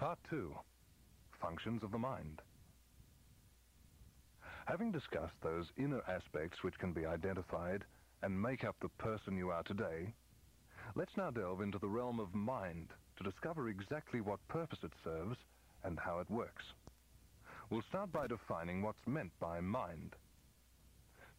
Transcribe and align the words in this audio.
Part 0.00 0.18
2. 0.30 0.54
Functions 1.42 1.82
of 1.82 1.90
the 1.90 1.98
Mind. 1.98 2.40
Having 4.64 4.92
discussed 4.92 5.34
those 5.42 5.66
inner 5.76 6.00
aspects 6.08 6.64
which 6.64 6.78
can 6.78 6.94
be 6.94 7.04
identified 7.04 7.84
and 8.22 8.40
make 8.40 8.64
up 8.64 8.76
the 8.80 8.88
person 8.96 9.36
you 9.36 9.50
are 9.50 9.62
today, 9.62 10.14
let's 10.94 11.18
now 11.18 11.30
delve 11.30 11.60
into 11.60 11.78
the 11.78 11.86
realm 11.86 12.18
of 12.18 12.34
mind 12.34 12.88
to 13.18 13.24
discover 13.24 13.68
exactly 13.68 14.22
what 14.22 14.38
purpose 14.48 14.78
it 14.82 14.92
serves 15.04 15.36
and 15.84 15.98
how 15.98 16.18
it 16.18 16.30
works. 16.30 16.64
We'll 17.68 17.84
start 17.90 18.10
by 18.10 18.26
defining 18.26 18.80
what's 18.80 19.06
meant 19.06 19.32
by 19.38 19.60
mind. 19.60 20.16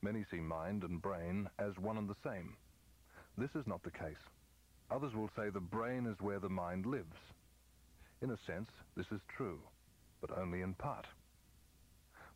Many 0.03 0.23
see 0.29 0.37
mind 0.37 0.83
and 0.83 1.01
brain 1.01 1.49
as 1.57 1.79
one 1.79 1.97
and 1.97 2.07
the 2.07 2.29
same. 2.29 2.55
This 3.39 3.55
is 3.55 3.65
not 3.65 3.81
the 3.81 3.89
case. 3.89 4.21
Others 4.91 5.15
will 5.15 5.31
say 5.35 5.49
the 5.49 5.59
brain 5.59 6.05
is 6.05 6.21
where 6.21 6.39
the 6.39 6.47
mind 6.47 6.85
lives. 6.85 7.17
In 8.21 8.29
a 8.29 8.37
sense, 8.45 8.69
this 8.95 9.07
is 9.11 9.21
true, 9.35 9.59
but 10.21 10.37
only 10.37 10.61
in 10.61 10.75
part. 10.75 11.07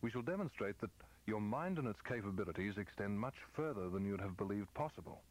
We 0.02 0.10
shall 0.10 0.24
demonstrate 0.24 0.80
that 0.82 0.90
your 1.28 1.40
mind 1.40 1.78
and 1.78 1.88
its 1.88 2.00
capabilities 2.08 2.74
extend 2.78 3.20
much 3.20 3.36
further 3.56 3.90
than 3.90 4.06
you'd 4.06 4.22
have 4.22 4.38
believed 4.38 4.74
possible. 4.74 5.22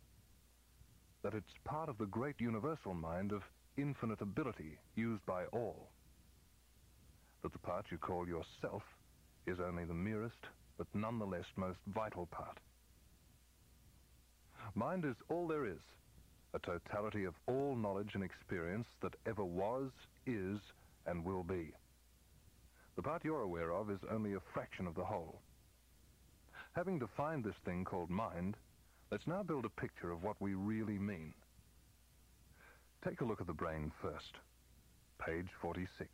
That 1.22 1.34
it's 1.34 1.54
part 1.64 1.88
of 1.88 1.98
the 1.98 2.06
great 2.06 2.40
universal 2.40 2.94
mind 2.94 3.32
of 3.32 3.42
infinite 3.76 4.20
ability 4.20 4.78
used 4.94 5.24
by 5.26 5.44
all. 5.46 5.90
That 7.42 7.52
the 7.52 7.58
part 7.58 7.86
you 7.90 7.98
call 7.98 8.26
yourself 8.28 8.82
is 9.46 9.58
only 9.60 9.84
the 9.84 9.94
merest, 9.94 10.38
but 10.78 10.86
nonetheless 10.94 11.46
most 11.56 11.78
vital 11.88 12.26
part. 12.26 12.58
Mind 14.74 15.04
is 15.04 15.16
all 15.28 15.46
there 15.46 15.66
is, 15.66 15.80
a 16.54 16.58
totality 16.60 17.24
of 17.24 17.34
all 17.46 17.74
knowledge 17.74 18.10
and 18.14 18.22
experience 18.22 18.86
that 19.02 19.14
ever 19.26 19.44
was, 19.44 19.90
is, 20.26 20.58
and 21.06 21.24
will 21.24 21.42
be. 21.42 21.72
The 22.96 23.02
part 23.02 23.24
you're 23.24 23.40
aware 23.40 23.72
of 23.72 23.90
is 23.90 23.98
only 24.10 24.34
a 24.34 24.42
fraction 24.52 24.86
of 24.86 24.94
the 24.94 25.04
whole. 25.04 25.40
Having 26.72 27.00
defined 27.00 27.44
this 27.44 27.56
thing 27.64 27.84
called 27.84 28.08
mind, 28.08 28.56
let's 29.10 29.26
now 29.26 29.42
build 29.42 29.64
a 29.64 29.80
picture 29.80 30.12
of 30.12 30.22
what 30.22 30.40
we 30.40 30.54
really 30.54 30.98
mean. 30.98 31.34
Take 33.06 33.20
a 33.20 33.24
look 33.24 33.40
at 33.40 33.46
the 33.48 33.52
brain 33.52 33.90
first. 34.00 34.34
Page 35.18 35.48
46. 35.60 36.08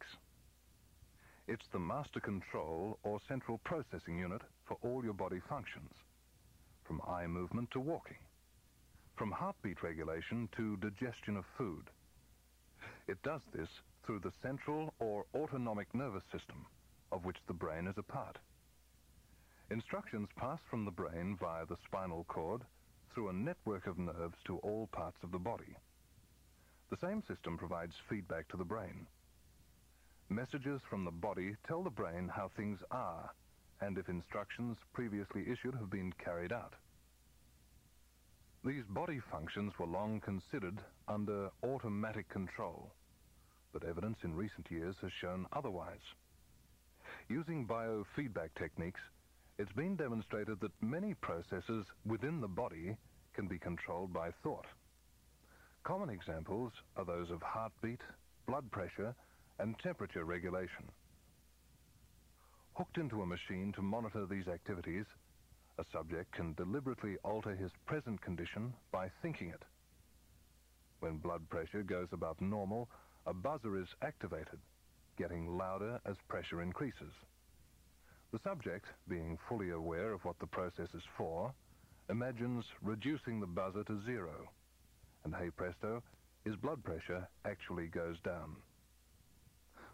It's 1.48 1.66
the 1.72 1.78
master 1.78 2.20
control 2.20 2.98
or 3.02 3.20
central 3.28 3.58
processing 3.64 4.18
unit 4.18 4.42
for 4.66 4.78
all 4.82 5.04
your 5.04 5.14
body 5.14 5.40
functions, 5.48 5.92
from 6.84 7.00
eye 7.06 7.26
movement 7.26 7.70
to 7.72 7.80
walking 7.80 8.16
from 9.20 9.30
heartbeat 9.32 9.82
regulation 9.82 10.48
to 10.56 10.78
digestion 10.78 11.36
of 11.36 11.44
food. 11.58 11.90
It 13.06 13.22
does 13.22 13.42
this 13.54 13.68
through 14.02 14.20
the 14.20 14.32
central 14.42 14.94
or 14.98 15.26
autonomic 15.34 15.94
nervous 15.94 16.22
system, 16.32 16.64
of 17.12 17.26
which 17.26 17.36
the 17.46 17.52
brain 17.52 17.86
is 17.86 17.98
a 17.98 18.02
part. 18.02 18.38
Instructions 19.70 20.30
pass 20.38 20.58
from 20.70 20.86
the 20.86 20.90
brain 20.90 21.36
via 21.38 21.66
the 21.66 21.76
spinal 21.84 22.24
cord 22.28 22.62
through 23.12 23.28
a 23.28 23.34
network 23.34 23.86
of 23.86 23.98
nerves 23.98 24.38
to 24.46 24.56
all 24.60 24.88
parts 24.90 25.18
of 25.22 25.32
the 25.32 25.38
body. 25.38 25.76
The 26.88 27.06
same 27.06 27.22
system 27.28 27.58
provides 27.58 27.92
feedback 28.08 28.48
to 28.48 28.56
the 28.56 28.64
brain. 28.64 29.06
Messages 30.30 30.80
from 30.88 31.04
the 31.04 31.10
body 31.10 31.56
tell 31.68 31.82
the 31.82 31.90
brain 31.90 32.30
how 32.34 32.50
things 32.56 32.78
are 32.90 33.28
and 33.82 33.98
if 33.98 34.08
instructions 34.08 34.78
previously 34.94 35.42
issued 35.42 35.74
have 35.74 35.90
been 35.90 36.10
carried 36.24 36.52
out. 36.52 36.72
These 38.62 38.84
body 38.90 39.20
functions 39.30 39.72
were 39.78 39.86
long 39.86 40.20
considered 40.20 40.78
under 41.08 41.48
automatic 41.62 42.28
control, 42.28 42.92
but 43.72 43.84
evidence 43.84 44.18
in 44.22 44.34
recent 44.34 44.70
years 44.70 44.94
has 45.00 45.10
shown 45.18 45.46
otherwise. 45.54 46.04
Using 47.30 47.66
biofeedback 47.66 48.50
techniques, 48.58 49.00
it's 49.58 49.72
been 49.72 49.96
demonstrated 49.96 50.60
that 50.60 50.82
many 50.82 51.14
processes 51.14 51.86
within 52.04 52.42
the 52.42 52.48
body 52.48 52.96
can 53.34 53.46
be 53.46 53.58
controlled 53.58 54.12
by 54.12 54.30
thought. 54.42 54.66
Common 55.84 56.10
examples 56.10 56.72
are 56.98 57.06
those 57.06 57.30
of 57.30 57.40
heartbeat, 57.40 58.00
blood 58.46 58.70
pressure, 58.70 59.14
and 59.58 59.74
temperature 59.78 60.24
regulation. 60.24 60.84
Hooked 62.74 62.98
into 62.98 63.22
a 63.22 63.26
machine 63.26 63.72
to 63.72 63.82
monitor 63.82 64.26
these 64.26 64.48
activities, 64.48 65.06
a 65.78 65.84
subject 65.92 66.32
can 66.32 66.54
deliberately 66.54 67.16
alter 67.24 67.54
his 67.54 67.70
present 67.86 68.20
condition 68.20 68.74
by 68.92 69.10
thinking 69.22 69.48
it. 69.48 69.62
When 71.00 71.16
blood 71.16 71.48
pressure 71.48 71.82
goes 71.82 72.08
above 72.12 72.40
normal, 72.40 72.88
a 73.26 73.32
buzzer 73.32 73.78
is 73.78 73.88
activated, 74.02 74.58
getting 75.16 75.56
louder 75.56 76.00
as 76.04 76.16
pressure 76.28 76.62
increases. 76.62 77.12
The 78.32 78.40
subject, 78.44 78.86
being 79.08 79.38
fully 79.48 79.70
aware 79.70 80.12
of 80.12 80.24
what 80.24 80.38
the 80.38 80.46
process 80.46 80.88
is 80.94 81.02
for, 81.16 81.52
imagines 82.10 82.64
reducing 82.82 83.40
the 83.40 83.46
buzzer 83.46 83.84
to 83.84 84.02
zero, 84.04 84.50
and 85.24 85.34
hey 85.34 85.50
presto, 85.50 86.02
his 86.44 86.56
blood 86.56 86.82
pressure 86.84 87.28
actually 87.44 87.86
goes 87.86 88.16
down. 88.24 88.56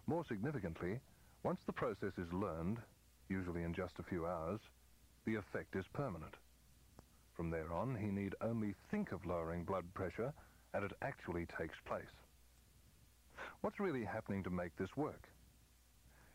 More 0.07 0.25
significantly, 0.29 1.01
once 1.43 1.61
the 1.67 1.73
process 1.73 2.13
is 2.19 2.33
learned, 2.33 2.79
usually 3.29 3.63
in 3.63 3.75
just 3.75 3.95
a 3.99 4.05
few 4.05 4.27
hours, 4.27 4.61
the 5.27 5.35
effect 5.35 5.77
is 5.77 5.85
permanent. 5.93 6.35
From 7.37 7.51
there 7.51 7.73
on, 7.73 7.97
he 7.97 8.07
need 8.07 8.35
only 8.41 8.75
think 8.91 9.13
of 9.13 9.27
lowering 9.27 9.65
blood 9.65 9.85
pressure, 9.93 10.33
and 10.73 10.85
it 10.85 10.93
actually 11.03 11.47
takes 11.59 11.77
place. 11.85 12.15
What's 13.61 13.81
really 13.81 14.05
happening 14.05 14.43
to 14.45 14.51
make 14.51 14.75
this 14.77 14.97
work? 14.97 15.29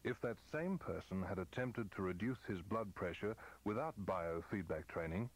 If 0.04 0.20
that 0.22 0.38
same 0.52 0.78
person 0.78 1.24
had 1.24 1.40
attempted 1.40 1.92
to 1.92 2.02
reduce 2.02 2.38
his 2.48 2.62
blood 2.62 2.94
pressure 2.94 3.36
without 3.64 3.96
biofeedback 4.06 4.88
training, 4.88 5.30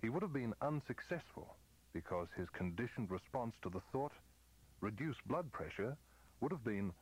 he 0.00 0.08
would 0.08 0.22
have 0.22 0.32
been 0.32 0.54
unsuccessful 0.62 1.56
because 1.92 2.28
his 2.36 2.48
conditioned 2.50 3.10
response 3.10 3.54
to 3.62 3.70
the 3.70 3.80
thought, 3.92 4.12
reduce 4.80 5.16
blood 5.26 5.50
pressure, 5.52 5.96
would 6.40 6.52
have 6.52 6.64
been, 6.64 6.92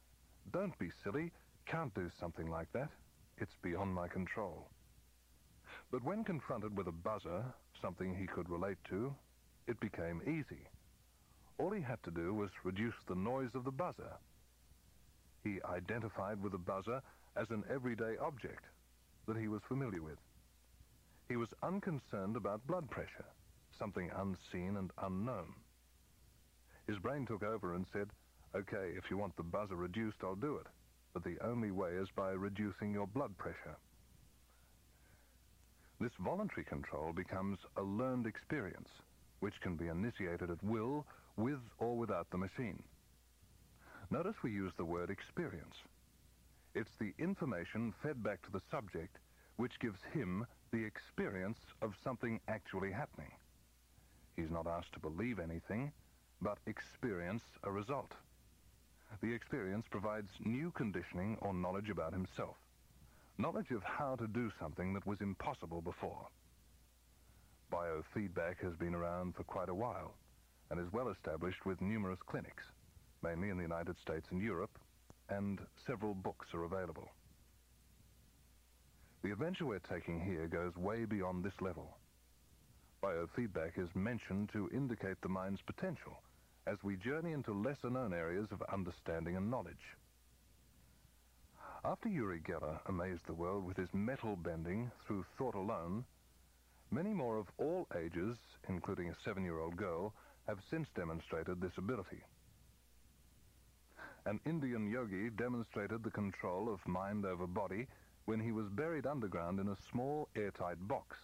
don't 0.53 0.78
be 0.78 0.91
silly, 1.03 1.32
can't 1.66 1.94
do 1.94 2.09
something 2.20 2.48
like 2.48 2.70
that. 2.72 2.91
It's 3.38 3.56
beyond 3.62 3.94
my 3.94 4.06
control. 4.09 4.69
But 5.92 6.03
when 6.03 6.25
confronted 6.25 6.75
with 6.75 6.86
a 6.86 6.92
buzzer, 6.92 7.44
something 7.82 8.14
he 8.14 8.26
could 8.26 8.48
relate 8.48 8.78
to, 8.88 9.14
it 9.69 9.78
became 9.78 10.22
easy. 10.22 10.62
All 11.58 11.70
he 11.70 11.82
had 11.82 12.03
to 12.04 12.10
do 12.10 12.32
was 12.32 12.50
reduce 12.64 12.94
the 13.06 13.14
noise 13.14 13.50
of 13.54 13.64
the 13.64 13.70
buzzer. 13.70 14.16
He 15.44 15.60
identified 15.62 16.42
with 16.42 16.53
the 16.53 16.58
buzzer 16.58 17.03
as 17.36 17.50
an 17.50 17.64
everyday 17.70 18.16
object 18.16 18.64
that 19.28 19.36
he 19.36 19.48
was 19.48 19.60
familiar 19.69 20.00
with. 20.00 20.19
He 21.28 21.36
was 21.36 21.50
unconcerned 21.62 22.36
about 22.36 22.66
blood 22.66 22.91
pressure, 22.91 23.26
something 23.78 24.10
unseen 24.16 24.78
and 24.78 24.91
unknown. 25.03 25.53
His 26.86 26.98
brain 26.98 27.26
took 27.26 27.42
over 27.42 27.74
and 27.74 27.84
said, 27.92 28.09
okay, 28.56 28.94
if 28.97 29.10
you 29.10 29.19
want 29.19 29.36
the 29.36 29.42
buzzer 29.42 29.76
reduced, 29.76 30.19
I'll 30.24 30.36
do 30.36 30.56
it. 30.56 30.66
But 31.12 31.22
the 31.22 31.36
only 31.44 31.70
way 31.70 31.91
is 31.91 32.09
by 32.16 32.30
reducing 32.30 32.92
your 32.94 33.06
blood 33.06 33.36
pressure. 33.36 33.76
This 36.03 36.11
voluntary 36.19 36.65
control 36.65 37.13
becomes 37.13 37.61
a 37.77 37.83
learned 37.83 38.27
experience, 38.27 38.89
which 39.39 39.61
can 39.61 39.77
be 39.77 39.87
initiated 39.87 40.51
at 40.51 40.61
will, 40.65 41.07
with 41.37 41.61
or 41.79 41.97
without 41.97 42.29
the 42.31 42.39
machine. 42.39 42.83
Notice 44.11 44.35
we 44.43 44.51
use 44.51 44.73
the 44.77 44.85
word 44.85 45.11
experience. 45.11 45.77
It's 46.75 46.91
the 46.99 47.15
information 47.21 47.95
fed 48.03 48.21
back 48.21 48.43
to 48.43 48.51
the 48.51 48.63
subject 48.69 49.19
which 49.59 49.79
gives 49.79 50.01
him 50.13 50.45
the 50.73 50.83
experience 50.85 51.61
of 51.83 51.95
something 52.03 52.41
actually 52.49 52.91
happening. 52.91 53.31
He's 54.34 54.51
not 54.51 54.67
asked 54.67 54.95
to 54.95 54.99
believe 54.99 55.39
anything, 55.39 55.93
but 56.41 56.59
experience 56.67 57.45
a 57.63 57.71
result. 57.71 58.11
The 59.21 59.33
experience 59.33 59.87
provides 59.89 60.33
new 60.41 60.73
conditioning 60.73 61.39
or 61.41 61.55
knowledge 61.55 61.91
about 61.91 62.13
himself 62.13 62.57
knowledge 63.39 63.71
of 63.71 63.83
how 63.83 64.17
to 64.17 64.27
do 64.27 64.51
something 64.61 64.93
that 64.95 65.07
was 65.07 65.21
impossible 65.21 65.81
before. 65.81 66.29
Biofeedback 67.73 68.63
has 68.63 68.75
been 68.77 68.95
around 68.95 69.34
for 69.34 69.45
quite 69.45 69.69
a 69.69 69.75
while 69.75 70.15
and 70.71 70.79
is 70.79 70.93
well 70.93 71.09
established 71.09 71.65
with 71.65 71.81
numerous 71.81 72.19
clinics, 72.27 72.65
mainly 73.23 73.49
in 73.49 73.57
the 73.57 73.63
United 73.63 73.97
States 74.03 74.27
and 74.31 74.41
Europe, 74.41 74.79
and 75.29 75.61
several 75.87 76.15
books 76.15 76.47
are 76.53 76.65
available. 76.65 77.09
The 79.23 79.33
adventure 79.33 79.67
we're 79.67 79.79
taking 79.79 80.21
here 80.21 80.49
goes 80.49 80.77
way 80.77 81.05
beyond 81.05 81.45
this 81.45 81.61
level. 81.61 81.97
Biofeedback 83.03 83.79
is 83.79 83.89
mentioned 83.95 84.51
to 84.53 84.69
indicate 84.75 85.21
the 85.23 85.29
mind's 85.29 85.61
potential 85.63 86.23
as 86.67 86.77
we 86.83 86.97
journey 86.97 87.33
into 87.33 87.53
lesser-known 87.53 88.13
areas 88.13 88.47
of 88.53 88.63
understanding 88.73 89.37
and 89.37 89.51
knowledge. 89.51 89.97
After 91.84 92.09
Uri 92.09 92.41
Geller 92.41 92.79
amazed 92.87 93.27
the 93.27 93.34
world 93.34 93.65
with 93.65 93.77
his 93.77 93.93
metal 93.93 94.37
bending 94.37 94.93
through 95.05 95.25
thought 95.37 95.57
alone, 95.57 96.05
many 96.93 97.11
more 97.11 97.39
of 97.39 97.49
all 97.59 97.89
ages, 97.97 98.37
including 98.69 99.09
a 99.09 99.17
seven-year-old 99.25 99.77
girl, 99.77 100.15
have 100.47 100.59
since 100.71 100.89
demonstrated 100.95 101.61
this 101.61 101.77
ability. 101.79 102.23
an 104.27 104.39
Indian 104.47 104.89
yogi 104.89 105.31
demonstrated 105.31 106.05
the 106.05 106.11
control 106.11 106.73
of 106.73 106.87
mind 106.87 107.25
over 107.25 107.47
body 107.47 107.89
when 108.27 108.39
he 108.39 108.53
was 108.53 108.69
buried 108.69 109.07
underground 109.07 109.59
in 109.59 109.69
a 109.69 109.77
small 109.91 110.29
airtight 110.37 110.77
box. 110.87 111.17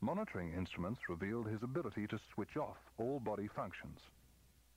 Monitoring 0.00 0.52
instruments 0.52 1.08
revealed 1.08 1.46
his 1.46 1.62
ability 1.62 2.06
to 2.08 2.18
switch 2.34 2.56
off 2.56 2.76
all 2.98 3.20
body 3.20 3.48
functions. 3.54 4.00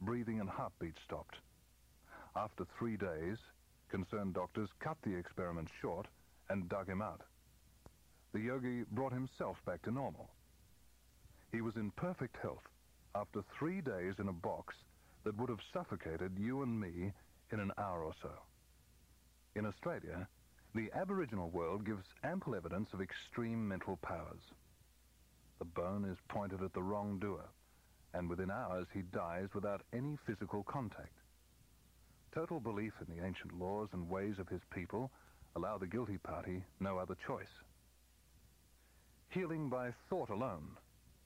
Breathing 0.01 0.39
and 0.39 0.49
heartbeat 0.49 0.95
stopped. 1.03 1.37
After 2.35 2.65
three 2.77 2.95
days, 2.95 3.37
concerned 3.89 4.33
doctors 4.33 4.69
cut 4.79 4.97
the 5.03 5.15
experiment 5.15 5.69
short 5.81 6.07
and 6.49 6.69
dug 6.69 6.87
him 6.87 7.01
out. 7.01 7.21
The 8.33 8.39
yogi 8.39 8.83
brought 8.91 9.13
himself 9.13 9.57
back 9.65 9.81
to 9.83 9.91
normal. 9.91 10.29
He 11.51 11.61
was 11.61 11.75
in 11.75 11.91
perfect 11.91 12.37
health 12.41 12.63
after 13.15 13.41
three 13.57 13.81
days 13.81 14.13
in 14.19 14.27
a 14.27 14.33
box 14.33 14.75
that 15.23 15.37
would 15.37 15.49
have 15.49 15.59
suffocated 15.73 16.37
you 16.37 16.61
and 16.61 16.79
me 16.79 17.11
in 17.51 17.59
an 17.59 17.71
hour 17.77 18.03
or 18.03 18.13
so. 18.21 18.31
In 19.55 19.65
Australia, 19.65 20.27
the 20.75 20.91
Aboriginal 20.93 21.49
world 21.49 21.85
gives 21.85 22.05
ample 22.23 22.55
evidence 22.55 22.89
of 22.93 23.01
extreme 23.01 23.67
mental 23.67 23.97
powers. 23.97 24.41
The 25.57 25.65
bone 25.65 26.05
is 26.05 26.17
pointed 26.29 26.61
at 26.61 26.73
the 26.73 26.83
wrongdoer, 26.83 27.49
and 28.13 28.29
within 28.29 28.51
hours 28.51 28.87
he 28.93 29.01
dies 29.01 29.47
without 29.53 29.81
any 29.91 30.17
physical 30.27 30.63
contact. 30.63 31.17
Total 32.33 32.59
belief 32.59 32.93
in 33.01 33.15
the 33.15 33.25
ancient 33.25 33.59
laws 33.59 33.89
and 33.91 34.07
ways 34.07 34.37
of 34.37 34.47
his 34.47 34.61
people 34.71 35.11
allow 35.55 35.77
the 35.77 35.87
guilty 35.87 36.17
party 36.17 36.63
no 36.79 36.97
other 36.97 37.15
choice. 37.25 37.47
Healing 39.29 39.67
by 39.67 39.91
thought 40.09 40.29
alone, 40.29 40.77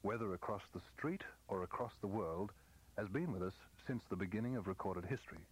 whether 0.02 0.34
across 0.34 0.62
the 0.74 0.82
street 0.96 1.22
or 1.50 1.64
across 1.64 1.92
the 2.00 2.08
world, 2.08 2.52
has 2.98 3.10
been 3.10 3.34
with 3.34 3.44
us 3.44 3.54
since 3.86 4.02
the 4.10 4.16
beginning 4.16 4.56
of 4.56 4.68
recorded 4.68 5.04
history. 5.06 5.46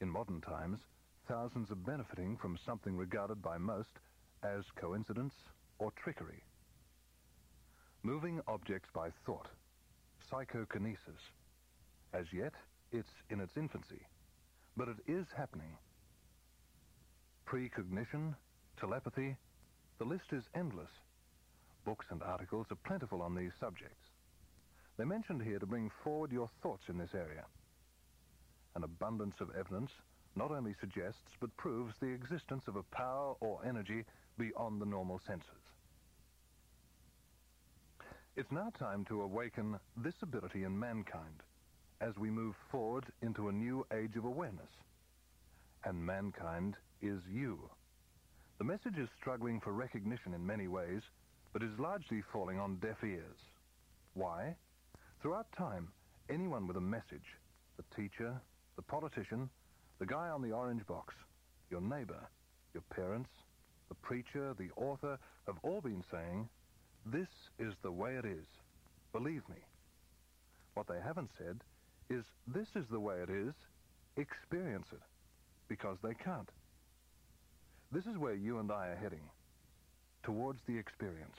In 0.00 0.08
modern 0.08 0.40
times, 0.40 0.78
thousands 1.26 1.70
are 1.70 1.76
benefiting 1.76 2.36
from 2.36 2.58
something 2.64 2.96
regarded 2.96 3.42
by 3.42 3.58
most 3.58 3.98
as 4.44 4.64
coincidence 4.76 5.34
or 5.78 5.90
trickery. 6.02 6.42
Moving 8.04 8.40
objects 8.46 8.88
by 8.94 9.10
thought, 9.26 9.48
psychokinesis. 10.30 11.20
As 12.12 12.26
yet, 12.32 12.52
it's 12.92 13.08
in 13.30 13.40
its 13.40 13.56
infancy, 13.56 14.00
but 14.78 14.88
it 14.88 14.96
is 15.08 15.26
happening. 15.36 15.76
Precognition, 17.44 18.36
telepathy, 18.78 19.36
the 19.98 20.04
list 20.04 20.32
is 20.32 20.44
endless. 20.54 20.90
Books 21.84 22.06
and 22.10 22.22
articles 22.22 22.68
are 22.70 22.78
plentiful 22.86 23.20
on 23.20 23.34
these 23.34 23.50
subjects. 23.58 24.06
They're 24.96 25.06
mentioned 25.06 25.42
here 25.42 25.58
to 25.58 25.66
bring 25.66 25.90
forward 26.04 26.30
your 26.30 26.48
thoughts 26.62 26.84
in 26.88 26.96
this 26.96 27.12
area. 27.12 27.44
An 28.76 28.84
abundance 28.84 29.34
of 29.40 29.50
evidence 29.58 29.90
not 30.36 30.52
only 30.52 30.74
suggests 30.80 31.34
but 31.40 31.56
proves 31.56 31.94
the 32.00 32.06
existence 32.06 32.68
of 32.68 32.76
a 32.76 32.84
power 32.84 33.34
or 33.40 33.60
energy 33.66 34.04
beyond 34.38 34.80
the 34.80 34.86
normal 34.86 35.20
senses. 35.26 35.62
It's 38.36 38.52
now 38.52 38.70
time 38.78 39.04
to 39.06 39.22
awaken 39.22 39.80
this 39.96 40.14
ability 40.22 40.62
in 40.62 40.78
mankind 40.78 41.42
as 42.00 42.16
we 42.16 42.30
move 42.30 42.54
forward 42.70 43.04
into 43.22 43.48
a 43.48 43.52
new 43.52 43.86
age 43.92 44.16
of 44.16 44.24
awareness. 44.24 44.70
And 45.84 46.04
mankind 46.04 46.76
is 47.02 47.20
you. 47.32 47.58
The 48.58 48.64
message 48.64 48.98
is 48.98 49.08
struggling 49.20 49.60
for 49.60 49.72
recognition 49.72 50.34
in 50.34 50.46
many 50.46 50.68
ways, 50.68 51.02
but 51.52 51.62
is 51.62 51.78
largely 51.78 52.22
falling 52.32 52.58
on 52.58 52.76
deaf 52.76 52.96
ears. 53.04 53.38
Why? 54.14 54.54
Throughout 55.22 55.46
time, 55.56 55.88
anyone 56.28 56.66
with 56.66 56.76
a 56.76 56.80
message, 56.80 57.36
the 57.76 57.84
teacher, 57.96 58.34
the 58.76 58.82
politician, 58.82 59.48
the 59.98 60.06
guy 60.06 60.28
on 60.28 60.42
the 60.42 60.52
orange 60.52 60.86
box, 60.86 61.14
your 61.70 61.80
neighbor, 61.80 62.28
your 62.74 62.82
parents, 62.94 63.30
the 63.88 63.94
preacher, 63.96 64.54
the 64.58 64.70
author, 64.76 65.18
have 65.46 65.56
all 65.62 65.80
been 65.80 66.04
saying, 66.10 66.48
this 67.06 67.28
is 67.58 67.72
the 67.82 67.90
way 67.90 68.14
it 68.14 68.24
is. 68.24 68.46
Believe 69.12 69.42
me. 69.48 69.56
What 70.74 70.86
they 70.86 71.00
haven't 71.04 71.30
said 71.38 71.60
is, 72.10 72.24
this 72.46 72.68
is 72.74 72.84
the 72.90 73.00
way 73.00 73.16
it 73.22 73.30
is. 73.30 73.54
Experience 74.16 74.86
it. 74.92 75.00
Because 75.68 75.98
they 76.02 76.14
can't. 76.14 76.48
This 77.92 78.06
is 78.06 78.18
where 78.18 78.34
you 78.34 78.58
and 78.58 78.70
I 78.70 78.88
are 78.88 78.98
heading. 79.00 79.30
Towards 80.22 80.60
the 80.66 80.76
experience. 80.76 81.36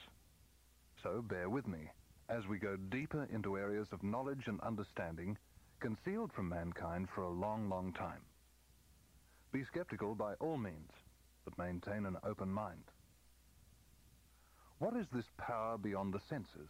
So 1.02 1.22
bear 1.22 1.48
with 1.48 1.66
me 1.66 1.90
as 2.28 2.46
we 2.46 2.58
go 2.58 2.76
deeper 2.90 3.26
into 3.32 3.58
areas 3.58 3.88
of 3.92 4.02
knowledge 4.02 4.46
and 4.46 4.60
understanding 4.60 5.36
concealed 5.80 6.30
from 6.32 6.48
mankind 6.48 7.08
for 7.14 7.22
a 7.22 7.30
long, 7.30 7.68
long 7.68 7.92
time. 7.92 8.20
Be 9.52 9.64
skeptical 9.64 10.14
by 10.14 10.34
all 10.34 10.56
means, 10.56 10.92
but 11.44 11.58
maintain 11.58 12.06
an 12.06 12.16
open 12.24 12.50
mind. 12.50 12.84
What 14.78 14.94
is 14.94 15.06
this 15.12 15.24
power 15.38 15.76
beyond 15.76 16.14
the 16.14 16.20
senses? 16.28 16.68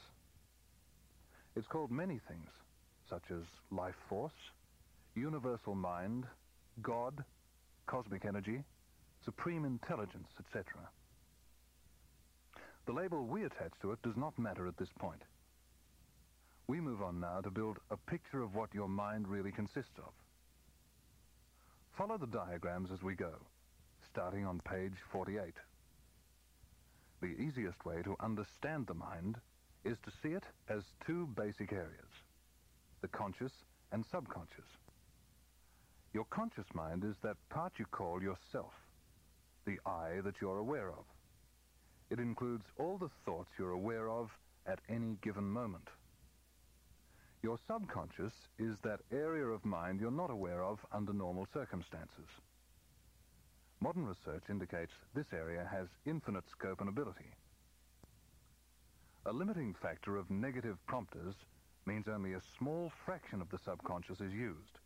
It's 1.56 1.66
called 1.66 1.90
many 1.90 2.20
things, 2.28 2.50
such 3.10 3.24
as 3.30 3.42
life 3.70 3.96
force, 4.08 4.32
universal 5.14 5.74
mind, 5.74 6.24
God, 6.80 7.24
cosmic 7.86 8.24
energy, 8.24 8.62
supreme 9.24 9.64
intelligence, 9.64 10.28
etc. 10.38 10.64
The 12.86 12.92
label 12.92 13.26
we 13.26 13.44
attach 13.44 13.72
to 13.82 13.92
it 13.92 14.02
does 14.02 14.16
not 14.16 14.38
matter 14.38 14.66
at 14.66 14.76
this 14.78 14.88
point. 14.98 15.22
We 16.68 16.80
move 16.80 17.02
on 17.02 17.20
now 17.20 17.40
to 17.40 17.50
build 17.50 17.78
a 17.90 17.96
picture 17.96 18.42
of 18.42 18.54
what 18.54 18.72
your 18.72 18.88
mind 18.88 19.26
really 19.26 19.50
consists 19.50 19.98
of. 19.98 20.12
Follow 21.98 22.16
the 22.16 22.26
diagrams 22.26 22.90
as 22.92 23.02
we 23.02 23.14
go, 23.14 23.32
starting 24.10 24.46
on 24.46 24.60
page 24.60 24.94
48. 25.12 25.52
The 27.20 27.42
easiest 27.42 27.84
way 27.84 28.02
to 28.02 28.16
understand 28.20 28.86
the 28.86 28.94
mind 28.94 29.36
is 29.84 29.98
to 30.04 30.12
see 30.22 30.34
it 30.34 30.44
as 30.68 30.82
two 31.06 31.26
basic 31.36 31.72
areas, 31.72 32.09
the 33.02 33.08
conscious 33.08 33.52
and 33.92 34.04
subconscious. 34.10 34.66
Your 36.12 36.26
conscious 36.30 36.66
mind 36.74 37.04
is 37.04 37.16
that 37.22 37.36
part 37.50 37.72
you 37.78 37.86
call 37.86 38.22
yourself, 38.22 38.72
the 39.66 39.78
I 39.86 40.20
that 40.24 40.34
you're 40.40 40.58
aware 40.58 40.90
of. 40.90 41.04
It 42.10 42.18
includes 42.18 42.64
all 42.78 42.98
the 42.98 43.10
thoughts 43.24 43.50
you're 43.58 43.70
aware 43.70 44.08
of 44.08 44.30
at 44.66 44.80
any 44.88 45.16
given 45.22 45.44
moment. 45.44 45.88
Your 47.42 47.58
subconscious 47.66 48.32
is 48.58 48.76
that 48.82 49.00
area 49.12 49.46
of 49.46 49.64
mind 49.64 50.00
you're 50.00 50.10
not 50.10 50.30
aware 50.30 50.62
of 50.62 50.78
under 50.92 51.12
normal 51.12 51.46
circumstances. 51.54 52.28
Modern 53.80 54.04
research 54.04 54.42
indicates 54.50 54.92
this 55.14 55.32
area 55.32 55.66
has 55.70 55.86
infinite 56.04 56.44
scope 56.50 56.80
and 56.80 56.88
ability. 56.88 57.30
A 59.24 59.32
limiting 59.32 59.74
factor 59.80 60.16
of 60.16 60.30
negative 60.30 60.76
prompters 60.86 61.34
means 61.90 62.06
only 62.06 62.34
a 62.34 62.42
small 62.56 62.92
fraction 63.04 63.40
of 63.40 63.50
the 63.50 63.58
subconscious 63.58 64.20
is 64.20 64.32
used. 64.32 64.78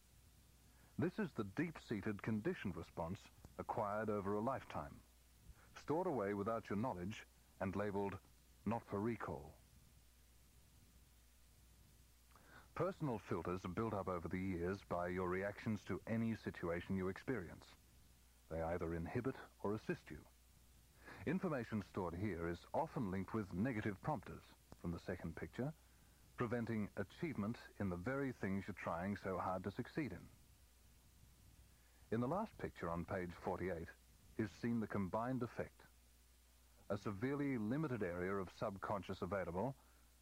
This 0.98 1.12
is 1.18 1.28
the 1.36 1.44
deep-seated 1.54 2.22
conditioned 2.22 2.74
response 2.78 3.18
acquired 3.58 4.08
over 4.08 4.32
a 4.32 4.40
lifetime, 4.40 4.94
stored 5.78 6.06
away 6.06 6.32
without 6.32 6.64
your 6.70 6.78
knowledge 6.78 7.24
and 7.60 7.76
labeled 7.76 8.14
not 8.64 8.80
for 8.88 9.00
recall. 9.00 9.52
Personal 12.74 13.20
filters 13.28 13.60
are 13.66 13.76
built 13.76 13.92
up 13.92 14.08
over 14.08 14.26
the 14.26 14.40
years 14.40 14.78
by 14.88 15.08
your 15.08 15.28
reactions 15.28 15.80
to 15.86 16.00
any 16.08 16.34
situation 16.42 16.96
you 16.96 17.08
experience. 17.08 17.66
They 18.50 18.62
either 18.62 18.94
inhibit 18.94 19.36
or 19.62 19.74
assist 19.74 20.10
you. 20.10 20.18
Information 21.26 21.84
stored 21.92 22.14
here 22.14 22.48
is 22.48 22.64
often 22.72 23.10
linked 23.10 23.34
with 23.34 23.52
negative 23.52 24.00
prompters 24.02 24.42
from 24.80 24.92
the 24.92 25.00
second 25.06 25.36
picture, 25.36 25.70
preventing 26.36 26.88
achievement 26.96 27.56
in 27.80 27.88
the 27.88 27.96
very 27.96 28.32
things 28.40 28.64
you're 28.66 28.74
trying 28.82 29.16
so 29.16 29.38
hard 29.38 29.62
to 29.64 29.70
succeed 29.70 30.12
in. 30.12 30.18
In 32.12 32.20
the 32.20 32.26
last 32.26 32.56
picture 32.58 32.90
on 32.90 33.04
page 33.04 33.30
48 33.44 33.88
is 34.38 34.50
seen 34.60 34.80
the 34.80 34.86
combined 34.86 35.42
effect. 35.42 35.80
A 36.90 36.98
severely 36.98 37.56
limited 37.56 38.02
area 38.02 38.34
of 38.34 38.48
subconscious 38.58 39.22
available 39.22 39.74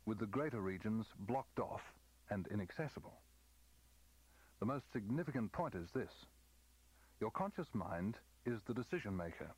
with 0.07 0.19
the 0.19 0.27
greater 0.27 0.61
regions 0.61 1.07
blocked 1.19 1.59
off 1.59 1.83
and 2.31 2.47
inaccessible. 2.49 3.15
The 4.61 4.67
most 4.67 4.85
significant 4.93 5.53
point 5.53 5.75
is 5.75 5.91
this. 5.93 6.13
Your 7.21 7.31
conscious 7.31 7.69
mind 7.73 8.17
is 8.47 8.61
the 8.67 8.75
decision 8.75 9.17
maker, 9.17 9.51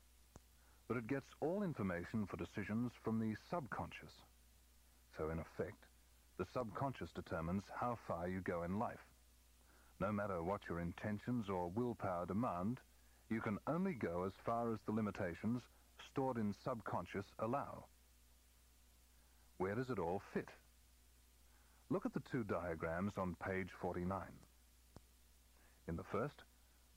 but 0.87 0.97
it 0.97 1.07
gets 1.07 1.27
all 1.41 1.63
information 1.63 2.25
for 2.25 2.37
decisions 2.37 2.91
from 3.03 3.19
the 3.19 3.35
subconscious. 3.49 4.13
So 5.17 5.29
in 5.29 5.39
effect, 5.39 5.84
the 6.37 6.45
subconscious 6.53 7.09
determines 7.15 7.63
how 7.79 7.97
far 8.07 8.27
you 8.27 8.41
go 8.41 8.63
in 8.63 8.79
life. 8.79 8.99
No 9.99 10.11
matter 10.11 10.43
what 10.43 10.61
your 10.69 10.79
intentions 10.79 11.49
or 11.49 11.69
willpower 11.69 12.25
demand, 12.25 12.79
you 13.29 13.41
can 13.41 13.57
only 13.67 13.93
go 13.93 14.23
as 14.25 14.33
far 14.45 14.73
as 14.73 14.79
the 14.85 14.91
limitations 14.91 15.61
stored 16.11 16.37
in 16.37 16.53
subconscious 16.63 17.25
allow. 17.39 17.85
Where 19.57 19.75
does 19.75 19.89
it 19.89 19.99
all 19.99 20.21
fit? 20.33 20.49
Look 21.89 22.05
at 22.05 22.13
the 22.13 22.23
two 22.31 22.43
diagrams 22.43 23.13
on 23.17 23.35
page 23.45 23.69
49. 23.79 24.19
In 25.87 25.95
the 25.95 26.03
first, 26.11 26.43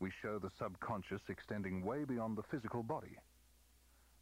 we 0.00 0.10
show 0.22 0.38
the 0.38 0.50
subconscious 0.58 1.20
extending 1.28 1.84
way 1.84 2.04
beyond 2.04 2.36
the 2.36 2.42
physical 2.50 2.82
body. 2.82 3.16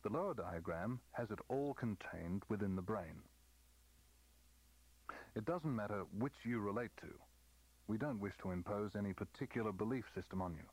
The 0.02 0.10
lower 0.10 0.34
diagram 0.34 1.00
has 1.12 1.30
it 1.30 1.38
all 1.48 1.74
contained 1.74 2.42
within 2.48 2.76
the 2.76 2.82
brain. 2.82 3.22
It 5.36 5.44
doesn't 5.44 5.76
matter 5.76 6.04
which 6.18 6.32
you 6.44 6.60
relate 6.60 6.96
to. 7.02 7.08
We 7.88 7.98
don't 7.98 8.20
wish 8.20 8.32
to 8.42 8.52
impose 8.52 8.96
any 8.96 9.12
particular 9.12 9.70
belief 9.70 10.04
system 10.14 10.40
on 10.40 10.54
you. 10.54 10.64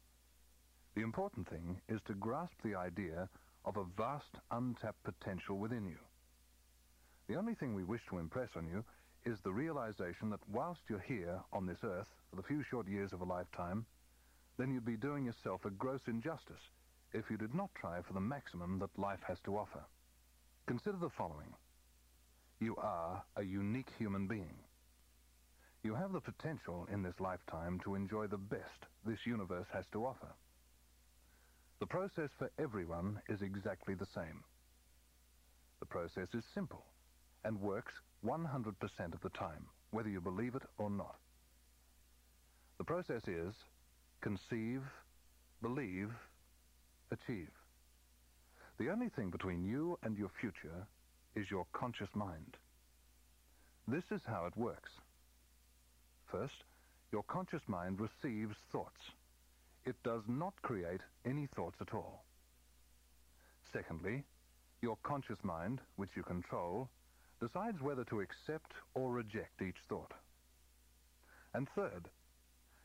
The 0.95 1.01
important 1.01 1.49
thing 1.49 1.81
is 1.89 1.99
to 2.07 2.13
grasp 2.13 2.55
the 2.63 2.75
idea 2.75 3.27
of 3.65 3.75
a 3.75 3.83
vast 3.97 4.37
untapped 4.51 5.03
potential 5.03 5.57
within 5.57 5.85
you. 5.85 5.97
The 7.27 7.35
only 7.35 7.55
thing 7.55 7.75
we 7.75 7.83
wish 7.83 8.01
to 8.09 8.19
impress 8.19 8.49
on 8.55 8.65
you 8.65 8.85
is 9.25 9.37
the 9.41 9.51
realization 9.51 10.29
that 10.29 10.49
whilst 10.49 10.81
you're 10.89 10.99
here 10.99 11.41
on 11.51 11.65
this 11.65 11.83
earth 11.83 12.07
for 12.29 12.37
the 12.37 12.47
few 12.47 12.63
short 12.63 12.87
years 12.87 13.11
of 13.11 13.19
a 13.19 13.25
lifetime, 13.25 13.85
then 14.57 14.71
you'd 14.73 14.85
be 14.85 14.95
doing 14.95 15.25
yourself 15.25 15.65
a 15.65 15.71
gross 15.71 16.01
injustice 16.07 16.69
if 17.11 17.29
you 17.29 17.35
did 17.35 17.53
not 17.53 17.69
try 17.75 18.01
for 18.01 18.13
the 18.13 18.21
maximum 18.21 18.79
that 18.79 18.97
life 18.97 19.21
has 19.27 19.39
to 19.41 19.57
offer. 19.57 19.83
Consider 20.67 20.97
the 20.97 21.09
following. 21.09 21.53
You 22.63 22.77
are 22.77 23.21
a 23.35 23.43
unique 23.43 23.89
human 23.99 24.25
being. 24.25 24.55
You 25.83 25.95
have 25.95 26.13
the 26.13 26.21
potential 26.21 26.87
in 26.89 27.03
this 27.03 27.19
lifetime 27.19 27.81
to 27.83 27.95
enjoy 27.95 28.27
the 28.27 28.37
best 28.37 28.85
this 29.05 29.19
universe 29.25 29.67
has 29.73 29.83
to 29.91 30.05
offer. 30.05 30.33
The 31.81 31.87
process 31.87 32.29
for 32.39 32.49
everyone 32.57 33.19
is 33.27 33.41
exactly 33.41 33.95
the 33.95 34.07
same. 34.15 34.45
The 35.81 35.87
process 35.87 36.29
is 36.33 36.45
simple 36.53 36.85
and 37.43 37.59
works 37.59 37.91
100% 38.25 38.37
of 39.13 39.19
the 39.21 39.37
time, 39.37 39.65
whether 39.91 40.07
you 40.07 40.21
believe 40.21 40.55
it 40.55 40.63
or 40.77 40.89
not. 40.89 41.17
The 42.77 42.85
process 42.85 43.27
is 43.27 43.53
conceive, 44.21 44.83
believe, 45.61 46.11
achieve. 47.11 47.51
The 48.79 48.89
only 48.89 49.09
thing 49.09 49.31
between 49.31 49.65
you 49.65 49.99
and 50.01 50.17
your 50.17 50.31
future 50.39 50.87
is 51.35 51.49
your 51.49 51.65
conscious 51.73 52.09
mind. 52.13 52.57
This 53.87 54.03
is 54.11 54.21
how 54.25 54.45
it 54.45 54.55
works. 54.55 54.91
First, 56.31 56.63
your 57.11 57.23
conscious 57.23 57.61
mind 57.67 57.99
receives 57.99 58.55
thoughts. 58.71 59.11
It 59.85 59.95
does 60.03 60.23
not 60.27 60.53
create 60.61 61.01
any 61.25 61.47
thoughts 61.55 61.77
at 61.81 61.93
all. 61.93 62.23
Secondly, 63.71 64.23
your 64.81 64.97
conscious 65.03 65.43
mind, 65.43 65.79
which 65.95 66.11
you 66.15 66.23
control, 66.23 66.89
decides 67.41 67.81
whether 67.81 68.03
to 68.05 68.21
accept 68.21 68.71
or 68.93 69.11
reject 69.11 69.61
each 69.61 69.77
thought. 69.89 70.11
And 71.53 71.67
third, 71.75 72.09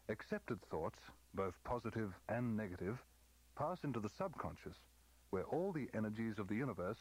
accepted 0.09 0.59
thoughts, 0.71 0.99
both 1.35 1.55
positive 1.65 2.13
and 2.29 2.57
negative, 2.57 2.99
pass 3.57 3.79
into 3.85 4.01
the 4.01 4.11
subconscious, 4.19 4.77
where 5.31 5.45
all 5.45 5.73
the 5.73 5.89
energies 5.95 6.39
of 6.39 6.49
the 6.49 6.55
universe 6.55 6.99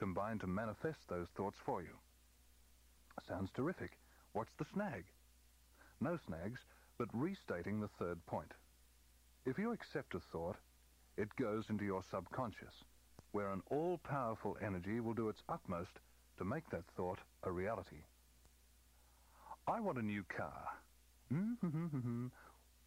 combine 0.00 0.38
to 0.40 0.46
manifest 0.48 0.98
those 1.08 1.28
thoughts 1.36 1.58
for 1.64 1.82
you. 1.82 1.94
Sounds 3.28 3.50
terrific. 3.54 3.92
What's 4.32 4.54
the 4.58 4.64
snag? 4.72 5.04
No 6.00 6.18
snags, 6.26 6.60
but 6.98 7.08
restating 7.12 7.80
the 7.80 7.90
third 7.98 8.18
point. 8.26 8.50
If 9.46 9.58
you 9.58 9.72
accept 9.72 10.14
a 10.14 10.20
thought, 10.32 10.56
it 11.16 11.28
goes 11.36 11.64
into 11.68 11.84
your 11.84 12.02
subconscious, 12.10 12.72
where 13.32 13.52
an 13.52 13.62
all-powerful 13.70 14.56
energy 14.64 15.00
will 15.00 15.14
do 15.14 15.28
its 15.28 15.42
utmost 15.48 15.98
to 16.38 16.44
make 16.44 16.68
that 16.70 16.84
thought 16.96 17.18
a 17.44 17.52
reality. 17.52 18.02
I 19.68 19.80
want 19.80 19.98
a 19.98 20.02
new 20.02 20.24
car. 20.36 20.68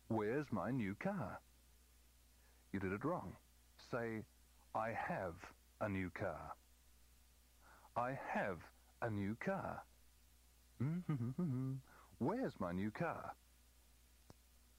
Where's 0.08 0.48
my 0.52 0.72
new 0.72 0.96
car? 0.96 1.40
You 2.72 2.80
did 2.80 2.92
it 2.92 3.06
wrong. 3.06 3.36
Say, 3.92 4.24
I 4.74 4.90
have 5.08 5.36
a 5.80 5.88
new 5.88 6.10
car. 6.10 6.54
I 7.96 8.18
have 8.34 8.58
a 9.02 9.10
new 9.10 9.36
car. 9.46 9.84
Mm-hmm. 10.82 11.74
Where's 12.18 12.54
my 12.60 12.72
new 12.72 12.90
car? 12.90 13.32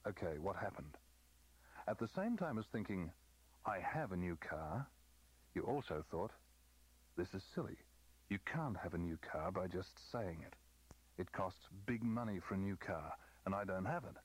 Okay, 0.06 0.38
what 0.40 0.56
happened? 0.56 0.96
At 1.86 1.98
the 1.98 2.08
same 2.16 2.36
time 2.36 2.58
as 2.58 2.64
thinking, 2.72 3.10
I 3.66 3.78
have 3.78 4.12
a 4.12 4.16
new 4.16 4.36
car, 4.36 4.86
you 5.54 5.62
also 5.62 6.04
thought, 6.10 6.32
this 7.16 7.28
is 7.34 7.42
silly. 7.54 7.76
You 8.28 8.38
can't 8.52 8.76
have 8.82 8.94
a 8.94 8.98
new 8.98 9.18
car 9.32 9.52
by 9.52 9.68
just 9.68 9.90
saying 10.10 10.38
it. 10.44 10.54
It 11.16 11.30
costs 11.32 11.68
big 11.86 12.02
money 12.02 12.40
for 12.40 12.54
a 12.54 12.58
new 12.58 12.76
car, 12.76 13.12
and 13.46 13.54
I 13.54 13.64
don't 13.64 13.84
have 13.84 14.04
it. 14.04 14.16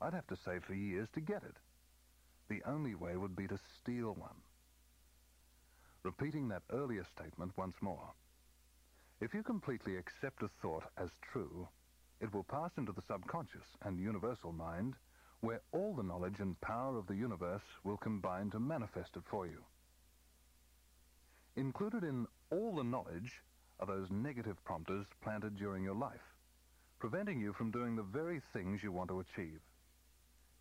I'd 0.00 0.14
have 0.14 0.26
to 0.28 0.36
save 0.44 0.64
for 0.64 0.74
years 0.74 1.08
to 1.14 1.20
get 1.20 1.42
it. 1.44 1.56
The 2.48 2.62
only 2.68 2.94
way 2.94 3.16
would 3.16 3.36
be 3.36 3.46
to 3.46 3.58
steal 3.80 4.14
one. 4.14 4.42
Repeating 6.08 6.48
that 6.48 6.62
earlier 6.72 7.04
statement 7.14 7.52
once 7.58 7.74
more. 7.82 8.14
If 9.20 9.34
you 9.34 9.42
completely 9.42 9.98
accept 9.98 10.42
a 10.42 10.48
thought 10.62 10.84
as 10.96 11.10
true, 11.20 11.68
it 12.22 12.32
will 12.32 12.44
pass 12.44 12.70
into 12.78 12.92
the 12.92 13.02
subconscious 13.06 13.76
and 13.82 14.00
universal 14.00 14.52
mind, 14.52 14.94
where 15.42 15.60
all 15.70 15.92
the 15.94 16.02
knowledge 16.02 16.40
and 16.40 16.58
power 16.62 16.96
of 16.96 17.06
the 17.08 17.14
universe 17.14 17.60
will 17.84 17.98
combine 17.98 18.48
to 18.52 18.58
manifest 18.58 19.16
it 19.16 19.22
for 19.30 19.46
you. 19.46 19.62
Included 21.56 22.04
in 22.04 22.26
all 22.50 22.74
the 22.74 22.84
knowledge 22.84 23.42
are 23.78 23.86
those 23.86 24.10
negative 24.10 24.56
prompters 24.64 25.04
planted 25.22 25.58
during 25.58 25.84
your 25.84 25.94
life, 25.94 26.34
preventing 26.98 27.38
you 27.38 27.52
from 27.52 27.70
doing 27.70 27.96
the 27.96 28.02
very 28.02 28.40
things 28.54 28.82
you 28.82 28.92
want 28.92 29.10
to 29.10 29.20
achieve. 29.20 29.60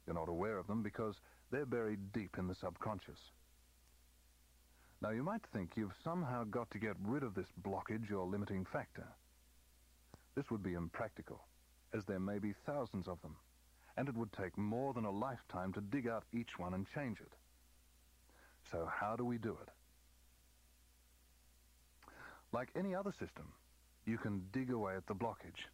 You're 0.06 0.14
not 0.14 0.28
aware 0.28 0.58
of 0.58 0.68
them 0.68 0.84
because 0.84 1.16
they're 1.52 1.66
buried 1.66 2.12
deep 2.12 2.36
in 2.38 2.50
the 2.50 2.56
subconscious. 2.56 3.32
Now 5.02 5.12
you 5.12 5.24
might 5.24 5.46
think 5.54 5.74
you've 5.76 5.94
somehow 6.04 6.44
got 6.46 6.72
to 6.72 6.80
get 6.80 6.96
rid 7.04 7.22
of 7.24 7.36
this 7.36 7.52
blockage 7.62 8.12
or 8.12 8.26
limiting 8.26 8.66
factor. 8.66 9.08
This 10.36 10.50
would 10.50 10.64
be 10.64 10.74
impractical, 10.74 11.46
as 11.94 12.04
there 12.06 12.20
may 12.20 12.40
be 12.40 12.54
thousands 12.66 13.08
of 13.08 13.22
them, 13.22 13.36
and 13.96 14.10
it 14.10 14.16
would 14.16 14.34
take 14.34 14.58
more 14.58 14.94
than 14.94 15.06
a 15.06 15.12
lifetime 15.12 15.72
to 15.74 15.82
dig 15.82 16.08
out 16.08 16.24
each 16.34 16.58
one 16.58 16.74
and 16.74 16.88
change 16.94 17.20
it. 17.20 17.32
So 18.72 18.90
how 18.92 19.16
do 19.16 19.24
we 19.24 19.38
do 19.38 19.58
it? 19.62 19.70
Like 22.52 22.70
any 22.76 22.96
other 22.96 23.12
system, 23.12 23.54
you 24.06 24.18
can 24.18 24.46
dig 24.52 24.72
away 24.72 24.96
at 24.96 25.06
the 25.06 25.14
blockage, 25.14 25.68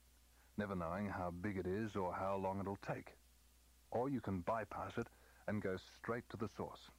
never 0.58 0.76
knowing 0.76 1.08
how 1.08 1.32
big 1.32 1.58
it 1.58 1.68
is 1.68 1.96
or 1.96 2.14
how 2.14 2.36
long 2.36 2.60
it'll 2.60 2.80
take. 2.86 3.14
Or 3.92 4.10
you 4.10 4.20
can 4.20 4.40
bypass 4.40 4.98
it 4.98 5.08
and 5.48 5.62
go 5.62 5.78
straight 6.02 6.28
to 6.30 6.38
the 6.38 6.50
source. 6.58 6.90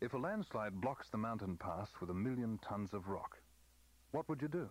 If 0.00 0.12
a 0.12 0.18
landslide 0.18 0.78
blocks 0.80 1.06
the 1.10 1.16
mountain 1.16 1.56
pass 1.56 1.88
with 2.00 2.10
a 2.10 2.14
million 2.14 2.58
tons 2.58 2.92
of 2.92 3.08
rock, 3.08 3.38
what 4.10 4.28
would 4.28 4.42
you 4.42 4.48
do? 4.48 4.68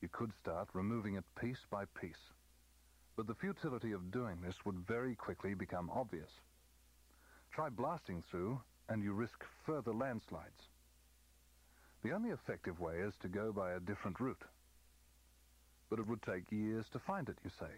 You 0.00 0.08
could 0.12 0.32
start 0.40 0.68
removing 0.74 1.16
it 1.16 1.24
piece 1.40 1.64
by 1.70 1.86
piece. 2.00 2.30
But 3.16 3.26
the 3.26 3.34
futility 3.34 3.92
of 3.92 4.12
doing 4.12 4.40
this 4.40 4.54
would 4.64 4.86
very 4.86 5.16
quickly 5.16 5.54
become 5.54 5.90
obvious. 5.90 6.30
Try 7.52 7.68
blasting 7.68 8.22
through, 8.30 8.60
and 8.88 9.02
you 9.02 9.12
risk 9.12 9.42
further 9.64 9.92
landslides. 9.92 10.68
The 12.04 12.12
only 12.12 12.30
effective 12.30 12.78
way 12.78 12.98
is 12.98 13.14
to 13.22 13.28
go 13.28 13.52
by 13.52 13.72
a 13.72 13.80
different 13.80 14.20
route. 14.20 14.42
But 15.90 15.98
it 15.98 16.06
would 16.06 16.22
take 16.22 16.52
years 16.52 16.84
to 16.92 17.00
find 17.00 17.28
it, 17.28 17.38
you 17.42 17.50
say. 17.58 17.72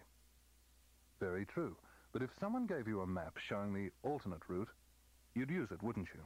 Very 1.21 1.47
true. 1.47 1.77
But 2.13 2.23
if 2.23 2.31
someone 2.39 2.67
gave 2.67 2.87
you 2.87 3.01
a 3.01 3.07
map 3.07 3.37
showing 3.49 3.73
the 3.73 3.91
alternate 4.03 4.43
route, 4.49 4.69
you'd 5.39 5.51
use 5.51 5.71
it, 5.71 5.83
wouldn't 5.83 6.09
you? 6.15 6.21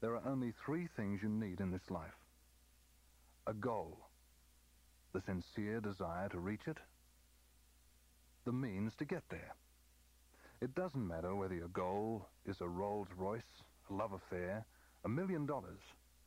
There 0.00 0.14
are 0.16 0.26
only 0.26 0.52
three 0.64 0.88
things 0.96 1.20
you 1.22 1.28
need 1.28 1.60
in 1.60 1.70
this 1.70 1.90
life. 1.90 2.16
A 3.46 3.52
goal, 3.52 3.98
the 5.12 5.20
sincere 5.20 5.80
desire 5.80 6.28
to 6.30 6.38
reach 6.38 6.66
it, 6.66 6.78
the 8.44 8.52
means 8.52 8.94
to 8.96 9.04
get 9.04 9.22
there. 9.30 9.54
It 10.60 10.74
doesn't 10.74 11.06
matter 11.06 11.34
whether 11.34 11.54
your 11.54 11.68
goal 11.68 12.26
is 12.46 12.60
a 12.60 12.68
Rolls 12.68 13.08
Royce, 13.16 13.42
a 13.90 13.92
love 13.92 14.12
affair, 14.12 14.64
a 15.04 15.08
million 15.08 15.44
dollars, 15.44 15.80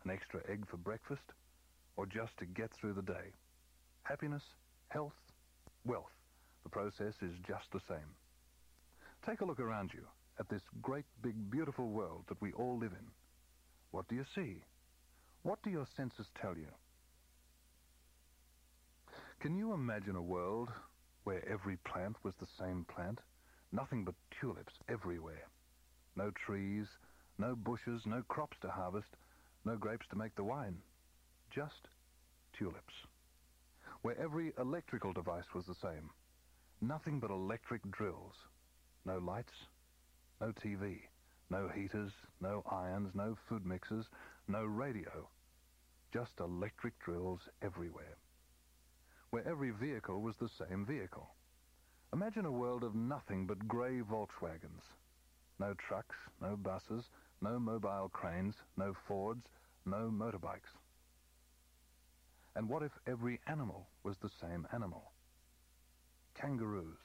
an 0.04 0.12
extra 0.12 0.42
egg 0.50 0.66
for 0.70 0.78
breakfast, 0.78 1.34
or 1.98 2.06
just 2.06 2.38
to 2.38 2.46
get 2.46 2.72
through 2.72 2.94
the 2.94 3.02
day. 3.02 3.34
Happiness, 4.04 4.44
health, 4.90 5.16
wealth. 5.86 6.12
The 6.64 6.70
process 6.70 7.16
is 7.22 7.34
just 7.48 7.72
the 7.72 7.82
same. 7.88 8.16
Take 9.26 9.42
a 9.42 9.46
look 9.46 9.60
around 9.60 9.92
you 9.94 10.06
at 10.40 10.50
this 10.50 10.62
great, 10.82 11.06
big, 11.22 11.50
beautiful 11.50 11.88
world 11.90 12.24
that 12.28 12.42
we 12.42 12.52
all 12.54 12.78
live 12.78 12.92
in. 12.92 13.08
What 13.92 14.08
do 14.08 14.16
you 14.16 14.26
see? 14.36 14.64
What 15.44 15.62
do 15.64 15.70
your 15.70 15.88
senses 15.96 16.28
tell 16.42 16.58
you? 16.58 16.68
Can 19.40 19.58
you 19.58 19.74
imagine 19.74 20.16
a 20.16 20.22
world 20.22 20.70
where 21.24 21.48
every 21.48 21.78
plant 21.78 22.16
was 22.24 22.34
the 22.40 22.48
same 22.60 22.86
plant? 22.94 23.20
Nothing 23.72 24.04
but 24.04 24.16
tulips 24.40 24.74
everywhere. 24.90 25.48
No 26.16 26.32
trees, 26.46 26.88
no 27.38 27.56
bushes, 27.56 28.02
no 28.06 28.24
crops 28.28 28.58
to 28.62 28.70
harvest, 28.70 29.10
no 29.66 29.76
grapes 29.76 30.06
to 30.10 30.18
make 30.18 30.36
the 30.36 30.44
wine. 30.44 30.78
Just 31.54 31.88
tulips. 32.58 32.94
Where 34.02 34.20
every 34.20 34.54
electrical 34.60 35.14
device 35.14 35.54
was 35.54 35.66
the 35.66 35.76
same. 35.82 36.10
Nothing 36.82 37.20
but 37.20 37.32
electric 37.32 37.90
drills. 37.92 38.34
No 39.06 39.18
lights, 39.18 39.54
no 40.42 40.52
TV, 40.52 41.00
no 41.50 41.68
heaters, 41.68 42.12
no 42.42 42.64
irons, 42.72 43.12
no 43.14 43.38
food 43.48 43.66
mixers, 43.66 44.06
no 44.48 44.64
radio. 44.64 45.30
Just 46.14 46.40
electric 46.40 46.98
drills 47.00 47.42
everywhere. 47.62 48.18
Where 49.30 49.48
every 49.48 49.72
vehicle 49.72 50.22
was 50.22 50.36
the 50.38 50.50
same 50.50 50.86
vehicle. 50.86 51.30
Imagine 52.14 52.46
a 52.46 52.52
world 52.52 52.84
of 52.84 52.96
nothing 52.96 53.46
but 53.46 53.68
grey 53.68 54.02
Volkswagens. 54.02 54.84
No 55.60 55.74
trucks, 55.74 56.16
no 56.42 56.56
buses, 56.56 57.06
no 57.42 57.60
mobile 57.60 58.10
cranes, 58.12 58.56
no 58.78 58.94
Fords, 59.08 59.46
no 59.86 60.12
motorbikes. 60.12 60.74
And 62.56 62.70
what 62.70 62.84
if 62.84 62.92
every 63.08 63.40
animal 63.48 63.88
was 64.04 64.16
the 64.18 64.30
same 64.42 64.66
animal? 64.74 65.12
Kangaroos. 66.40 66.98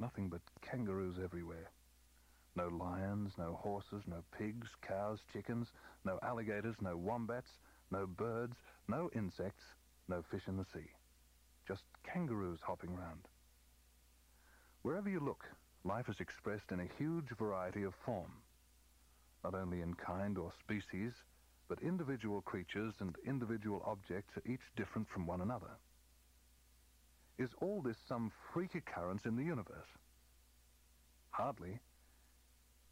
Nothing 0.00 0.28
but 0.28 0.40
kangaroos 0.62 1.16
everywhere. 1.22 1.70
No 2.56 2.68
lions, 2.68 3.32
no 3.38 3.58
horses, 3.62 4.02
no 4.06 4.22
pigs, 4.36 4.68
cows, 4.86 5.20
chickens, 5.32 5.68
no 6.04 6.18
alligators, 6.22 6.76
no 6.80 6.96
wombats, 6.96 7.50
no 7.90 8.06
birds, 8.06 8.56
no 8.88 9.10
insects, 9.14 9.64
no 10.08 10.22
fish 10.30 10.42
in 10.48 10.56
the 10.56 10.64
sea. 10.64 10.90
Just 11.66 11.84
kangaroos 12.02 12.60
hopping 12.62 12.94
round. 12.94 13.28
Wherever 14.82 15.08
you 15.08 15.20
look, 15.20 15.44
life 15.84 16.08
is 16.08 16.20
expressed 16.20 16.72
in 16.72 16.80
a 16.80 16.88
huge 16.98 17.28
variety 17.38 17.82
of 17.82 17.94
form, 18.04 18.32
not 19.44 19.54
only 19.54 19.82
in 19.82 19.94
kind 19.94 20.38
or 20.38 20.52
species, 20.60 21.12
but 21.68 21.82
individual 21.82 22.40
creatures 22.40 22.94
and 23.00 23.14
individual 23.26 23.82
objects 23.86 24.36
are 24.36 24.50
each 24.50 24.62
different 24.76 25.08
from 25.08 25.26
one 25.26 25.42
another. 25.42 25.76
Is 27.38 27.50
all 27.60 27.82
this 27.82 27.98
some 28.08 28.32
freak 28.52 28.74
occurrence 28.74 29.26
in 29.26 29.36
the 29.36 29.44
universe? 29.44 29.86
Hardly. 31.30 31.78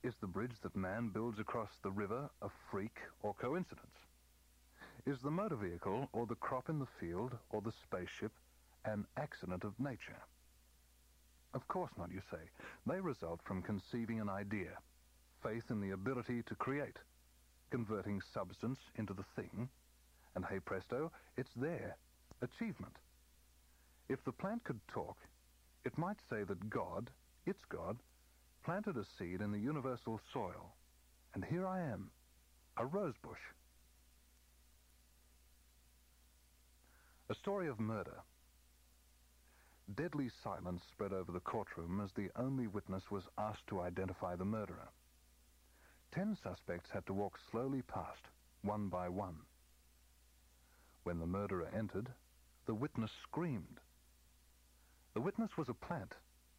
Is 0.03 0.15
the 0.21 0.26
bridge 0.26 0.61
that 0.62 0.76
man 0.76 1.09
builds 1.09 1.38
across 1.38 1.71
the 1.83 1.91
river 1.91 2.31
a 2.43 2.49
freak 2.71 2.99
or 3.23 3.35
coincidence? 3.35 3.97
Is 5.07 5.21
the 5.21 5.31
motor 5.31 5.57
vehicle 5.57 6.09
or 6.12 6.26
the 6.26 6.35
crop 6.37 6.69
in 6.69 6.79
the 6.79 6.88
field 7.00 7.37
or 7.50 7.61
the 7.61 7.73
spaceship 7.73 8.33
an 8.85 9.07
accident 9.17 9.65
of 9.65 9.79
nature? 9.81 10.23
Of 11.55 11.67
course 11.69 11.91
not, 11.97 12.12
you 12.12 12.21
say. 12.31 12.50
They 12.87 13.00
result 13.00 13.41
from 13.45 13.62
conceiving 13.62 14.21
an 14.21 14.29
idea, 14.29 14.79
faith 15.43 15.71
in 15.71 15.81
the 15.81 15.93
ability 15.93 16.43
to 16.43 16.55
create, 16.55 16.99
converting 17.71 18.21
substance 18.21 18.79
into 18.97 19.15
the 19.15 19.25
thing, 19.35 19.69
and 20.35 20.45
hey 20.45 20.61
presto, 20.61 21.11
it's 21.37 21.55
there. 21.57 21.97
Achievement. 22.43 22.97
If 24.09 24.23
the 24.25 24.33
plant 24.33 24.65
could 24.65 24.81
talk, 24.87 25.17
it 25.85 25.97
might 25.97 26.19
say 26.29 26.45
that 26.45 26.69
God, 26.69 27.11
its 27.47 27.65
God, 27.69 27.97
planted 28.67 28.97
a 28.97 29.05
seed 29.17 29.41
in 29.41 29.53
the 29.53 29.61
universal 29.61 30.21
soil, 30.33 30.75
and 31.35 31.45
here 31.45 31.65
I 31.65 31.83
am, 31.83 32.11
a 32.77 32.85
rose 32.85 33.15
bush. 33.23 33.39
A 37.31 37.35
story 37.37 37.69
of 37.69 37.79
murder. 37.79 38.17
Deadly 39.95 40.29
silence 40.43 40.83
spread 40.91 41.13
over 41.13 41.31
the 41.31 41.39
courtroom 41.39 42.01
as 42.05 42.11
the 42.17 42.29
only 42.35 42.67
witness 42.67 43.05
was 43.09 43.23
asked 43.39 43.65
to 43.69 43.83
identify 43.83 44.35
the 44.35 44.45
murderer. 44.45 44.89
Ten 46.13 46.37
suspects 46.43 46.91
had 46.93 47.07
to 47.07 47.13
walk 47.13 47.39
slowly 47.53 47.83
past, 47.83 48.27
one 48.63 48.89
by 48.89 49.09
one. 49.09 49.37
When 51.05 51.21
the 51.21 51.27
murderer 51.27 51.69
entered, 51.73 52.09
the 52.67 52.75
witness 52.75 53.13
screamed. 53.23 53.79
The 55.15 55.21
witness 55.21 55.51
was 55.57 55.69
a 55.69 55.75
plant, 55.75 56.15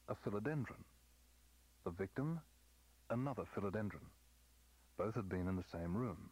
a 0.08 0.16
philodendron. 0.16 0.86
The 1.88 1.94
victim, 1.94 2.42
another 3.10 3.46
philodendron. 3.56 4.10
Both 4.98 5.16
had 5.16 5.30
been 5.30 5.48
in 5.48 5.56
the 5.56 5.64
same 5.72 5.96
room. 5.96 6.32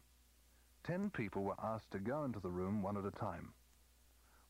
Ten 0.84 1.08
people 1.08 1.44
were 1.44 1.58
asked 1.58 1.90
to 1.92 1.98
go 1.98 2.24
into 2.24 2.40
the 2.40 2.50
room 2.50 2.82
one 2.82 2.98
at 2.98 3.06
a 3.06 3.10
time. 3.10 3.54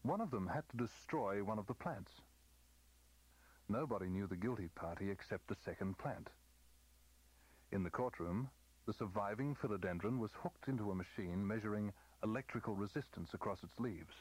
One 0.03 0.21
of 0.21 0.33
them 0.33 0.49
had 0.49 0.69
to 0.71 0.77
destroy 0.77 1.45
one 1.45 1.61
of 1.61 1.69
the 1.69 1.75
plants. 1.75 2.11
Nobody 3.69 4.09
knew 4.09 4.27
the 4.27 4.35
guilty 4.35 4.67
party 4.75 5.09
except 5.09 5.47
the 5.47 5.55
second 5.65 5.97
plant. 5.97 6.29
In 7.71 7.85
the 7.85 7.91
courtroom, 7.91 8.51
the 8.85 8.93
surviving 8.93 9.55
philodendron 9.55 10.19
was 10.19 10.33
hooked 10.43 10.67
into 10.67 10.91
a 10.91 10.97
machine 10.97 11.47
measuring 11.47 11.93
electrical 12.25 12.75
resistance 12.75 13.33
across 13.33 13.63
its 13.63 13.79
leaves. 13.79 14.17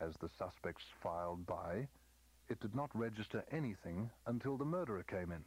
As 0.00 0.14
the 0.20 0.30
suspects 0.38 0.84
filed 1.02 1.44
by, 1.44 1.88
it 2.48 2.60
did 2.60 2.74
not 2.74 2.90
register 2.94 3.44
anything 3.50 4.10
until 4.26 4.56
the 4.56 4.64
murderer 4.64 5.02
came 5.02 5.32
in, 5.32 5.44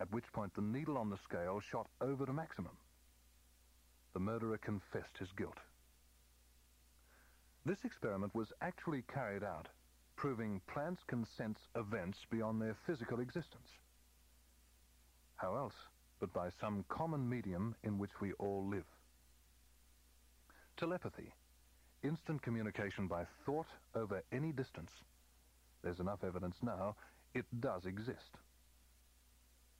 at 0.00 0.12
which 0.12 0.32
point 0.32 0.54
the 0.54 0.62
needle 0.62 0.98
on 0.98 1.10
the 1.10 1.18
scale 1.18 1.60
shot 1.60 1.88
over 2.00 2.26
to 2.26 2.32
maximum. 2.32 2.76
The 4.12 4.20
murderer 4.20 4.58
confessed 4.58 5.18
his 5.18 5.32
guilt. 5.32 5.58
This 7.64 7.84
experiment 7.84 8.34
was 8.34 8.52
actually 8.60 9.02
carried 9.02 9.44
out 9.44 9.68
proving 10.20 10.60
plants 10.66 11.02
can 11.06 11.24
sense 11.24 11.58
events 11.74 12.18
beyond 12.30 12.60
their 12.60 12.76
physical 12.86 13.20
existence. 13.20 13.68
How 15.36 15.56
else 15.56 15.86
but 16.20 16.30
by 16.34 16.50
some 16.60 16.84
common 16.90 17.26
medium 17.26 17.74
in 17.84 17.98
which 17.98 18.20
we 18.20 18.32
all 18.34 18.66
live? 18.68 18.84
Telepathy, 20.76 21.32
instant 22.02 22.42
communication 22.42 23.06
by 23.06 23.24
thought 23.46 23.68
over 23.94 24.22
any 24.30 24.52
distance. 24.52 24.90
There's 25.82 26.00
enough 26.00 26.24
evidence 26.24 26.56
now, 26.62 26.96
it 27.34 27.44
does 27.60 27.86
exist. 27.86 28.36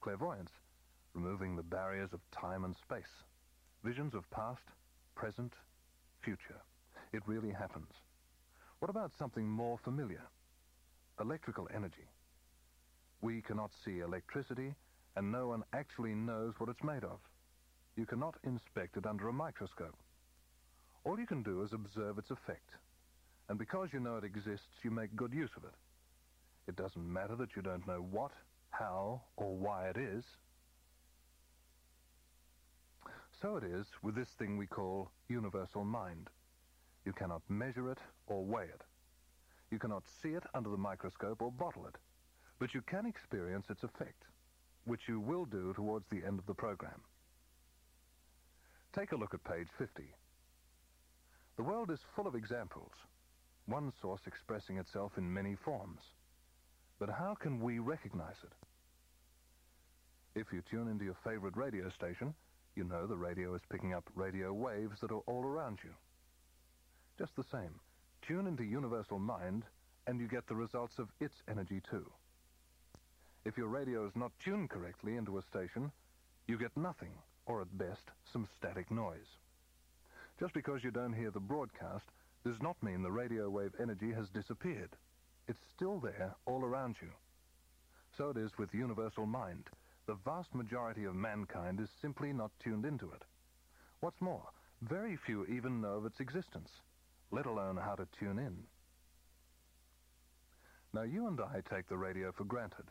Clairvoyance, 0.00 0.52
removing 1.14 1.56
the 1.56 1.62
barriers 1.62 2.12
of 2.12 2.20
time 2.30 2.64
and 2.64 2.74
space. 2.76 3.24
Visions 3.84 4.14
of 4.14 4.28
past, 4.30 4.62
present, 5.14 5.52
future. 6.22 6.60
It 7.12 7.22
really 7.26 7.50
happens. 7.50 7.90
What 8.78 8.90
about 8.90 9.12
something 9.18 9.46
more 9.46 9.78
familiar? 9.84 10.22
Electrical 11.20 11.68
energy. 11.74 12.08
We 13.20 13.42
cannot 13.42 13.72
see 13.84 13.98
electricity, 13.98 14.74
and 15.16 15.30
no 15.30 15.48
one 15.48 15.64
actually 15.74 16.14
knows 16.14 16.54
what 16.58 16.70
it's 16.70 16.82
made 16.82 17.04
of. 17.04 17.18
You 17.96 18.06
cannot 18.06 18.36
inspect 18.44 18.96
it 18.96 19.06
under 19.06 19.28
a 19.28 19.32
microscope. 19.32 19.96
All 21.04 21.18
you 21.18 21.26
can 21.26 21.42
do 21.42 21.62
is 21.62 21.72
observe 21.72 22.18
its 22.18 22.30
effect. 22.30 22.70
And 23.48 23.58
because 23.58 23.88
you 23.92 24.00
know 24.00 24.16
it 24.16 24.24
exists, 24.24 24.68
you 24.82 24.90
make 24.90 25.16
good 25.16 25.34
use 25.34 25.50
of 25.56 25.64
it. 25.64 25.74
It 26.68 26.77
doesn't 26.77 27.12
matter 27.12 27.37
that 27.37 27.57
you 27.57 27.62
don't 27.62 27.87
know 27.87 28.07
what, 28.11 28.33
how, 28.70 29.23
or 29.37 29.57
why 29.57 29.88
it 29.88 29.96
is. 29.96 30.25
So 33.40 33.57
it 33.57 33.64
is 33.64 33.87
with 34.03 34.14
this 34.14 34.29
thing 34.38 34.57
we 34.57 34.66
call 34.66 35.11
universal 35.29 35.85
mind. 35.85 36.29
You 37.07 37.12
cannot 37.12 37.42
measure 37.49 37.90
it 37.90 37.99
or 38.27 38.44
weigh 38.44 38.64
it. 38.64 38.83
You 39.70 39.79
cannot 39.79 40.05
see 40.23 40.31
it 40.31 40.42
under 40.55 40.68
the 40.68 40.77
microscope 40.77 41.40
or 41.40 41.51
bottle 41.51 41.87
it, 41.87 41.96
but 42.59 42.75
you 42.75 42.83
can 42.83 43.07
experience 43.07 43.70
its 43.70 43.83
effect, 43.83 44.25
which 44.85 45.09
you 45.09 45.20
will 45.20 45.44
do 45.44 45.73
towards 45.75 46.07
the 46.11 46.25
end 46.27 46.38
of 46.38 46.46
the 46.46 46.55
program. 46.55 47.01
Take 48.92 49.12
a 49.12 49.16
look 49.16 49.33
at 49.33 49.44
page 49.44 49.68
50. 49.79 50.03
The 51.57 51.62
world 51.62 51.90
is 51.90 52.01
full 52.14 52.27
of 52.27 52.35
examples, 52.35 52.92
one 53.66 53.92
source 54.01 54.23
expressing 54.27 54.79
itself 54.79 55.12
in 55.16 55.33
many 55.33 55.55
forms. 55.55 56.01
But 57.00 57.08
how 57.08 57.34
can 57.34 57.60
we 57.60 57.78
recognize 57.78 58.36
it? 58.44 58.52
If 60.38 60.52
you 60.52 60.62
tune 60.70 60.86
into 60.86 61.04
your 61.04 61.16
favorite 61.24 61.56
radio 61.56 61.88
station, 61.88 62.34
you 62.76 62.84
know 62.84 63.06
the 63.06 63.16
radio 63.16 63.54
is 63.54 63.62
picking 63.70 63.94
up 63.94 64.04
radio 64.14 64.52
waves 64.52 65.00
that 65.00 65.10
are 65.10 65.22
all 65.26 65.42
around 65.42 65.78
you. 65.82 65.90
Just 67.18 67.34
the 67.36 67.44
same, 67.50 67.80
tune 68.22 68.46
into 68.46 68.62
Universal 68.62 69.18
Mind 69.18 69.64
and 70.06 70.20
you 70.20 70.28
get 70.28 70.46
the 70.46 70.54
results 70.54 70.98
of 70.98 71.08
its 71.20 71.36
energy 71.48 71.80
too. 71.90 72.08
If 73.46 73.56
your 73.56 73.68
radio 73.68 74.06
is 74.06 74.14
not 74.14 74.32
tuned 74.38 74.68
correctly 74.68 75.16
into 75.16 75.38
a 75.38 75.42
station, 75.42 75.90
you 76.46 76.58
get 76.58 76.76
nothing, 76.76 77.12
or 77.46 77.62
at 77.62 77.78
best, 77.78 78.10
some 78.30 78.46
static 78.58 78.90
noise. 78.90 79.38
Just 80.38 80.52
because 80.52 80.84
you 80.84 80.90
don't 80.90 81.14
hear 81.14 81.30
the 81.30 81.40
broadcast 81.40 82.04
does 82.44 82.60
not 82.60 82.82
mean 82.82 83.02
the 83.02 83.10
radio 83.10 83.48
wave 83.48 83.72
energy 83.80 84.12
has 84.12 84.28
disappeared. 84.28 84.90
It's 85.50 85.58
still 85.74 85.98
there 85.98 86.36
all 86.46 86.62
around 86.62 86.94
you. 87.02 87.08
So 88.16 88.30
it 88.30 88.36
is 88.36 88.52
with 88.56 88.72
Universal 88.72 89.26
Mind. 89.26 89.64
The 90.06 90.16
vast 90.24 90.54
majority 90.54 91.06
of 91.06 91.16
mankind 91.16 91.80
is 91.80 91.88
simply 92.00 92.32
not 92.32 92.52
tuned 92.62 92.86
into 92.86 93.06
it. 93.10 93.22
What's 93.98 94.20
more, 94.20 94.46
very 94.80 95.16
few 95.26 95.44
even 95.46 95.80
know 95.80 95.94
of 95.94 96.06
its 96.06 96.20
existence 96.20 96.70
let 97.32 97.46
alone 97.46 97.76
how 97.76 97.94
to 97.94 98.06
tune 98.18 98.38
in. 98.38 98.56
Now, 100.92 101.02
you 101.02 101.26
and 101.26 101.40
I 101.40 101.62
take 101.72 101.88
the 101.88 101.96
radio 101.96 102.32
for 102.32 102.44
granted. 102.44 102.86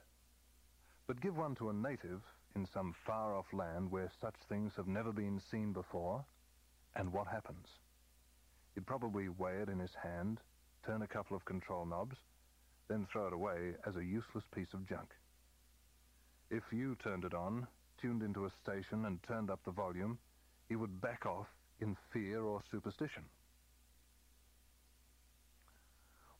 But 1.07 1.21
give 1.21 1.37
one 1.37 1.55
to 1.55 1.69
a 1.69 1.73
native 1.73 2.21
in 2.55 2.65
some 2.73 2.95
far-off 3.05 3.47
land 3.51 3.91
where 3.91 4.11
such 4.21 4.35
things 4.47 4.73
have 4.77 4.87
never 4.87 5.11
been 5.11 5.41
seen 5.51 5.73
before, 5.73 6.23
and 6.95 7.11
what 7.11 7.27
happens? 7.27 7.67
He'd 8.75 8.87
probably 8.87 9.27
weigh 9.27 9.61
it 9.61 9.69
in 9.69 9.79
his 9.79 9.95
hand, 10.01 10.39
turn 10.85 11.01
a 11.01 11.07
couple 11.07 11.35
of 11.35 11.45
control 11.45 11.85
knobs, 11.85 12.17
then 12.89 13.07
throw 13.11 13.27
it 13.27 13.33
away 13.33 13.75
as 13.85 13.95
a 13.95 14.03
useless 14.03 14.43
piece 14.53 14.73
of 14.73 14.87
junk. 14.87 15.09
If 16.49 16.63
you 16.71 16.95
turned 16.95 17.23
it 17.23 17.33
on, 17.33 17.67
tuned 18.01 18.23
into 18.23 18.45
a 18.45 18.51
station 18.63 19.05
and 19.05 19.21
turned 19.23 19.51
up 19.51 19.59
the 19.63 19.71
volume, 19.71 20.17
he 20.67 20.75
would 20.75 20.99
back 20.99 21.25
off 21.25 21.47
in 21.79 21.95
fear 22.11 22.41
or 22.41 22.61
superstition. 22.71 23.23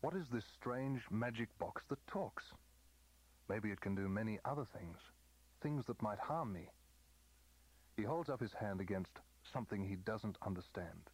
What 0.01 0.15
is 0.15 0.25
this 0.31 0.45
strange 0.59 1.01
magic 1.11 1.49
box 1.59 1.83
that 1.89 2.05
talks? 2.07 2.43
Maybe 3.49 3.69
it 3.69 3.81
can 3.81 3.95
do 3.95 4.07
many 4.07 4.39
other 4.45 4.65
things, 4.77 4.97
things 5.61 5.85
that 5.87 6.01
might 6.01 6.19
harm 6.19 6.53
me. 6.53 6.69
He 7.97 8.03
holds 8.03 8.29
up 8.29 8.39
his 8.39 8.53
hand 8.53 8.79
against 8.79 9.11
something 9.51 9.83
he 9.83 9.95
doesn't 9.95 10.37
understand. 10.45 11.09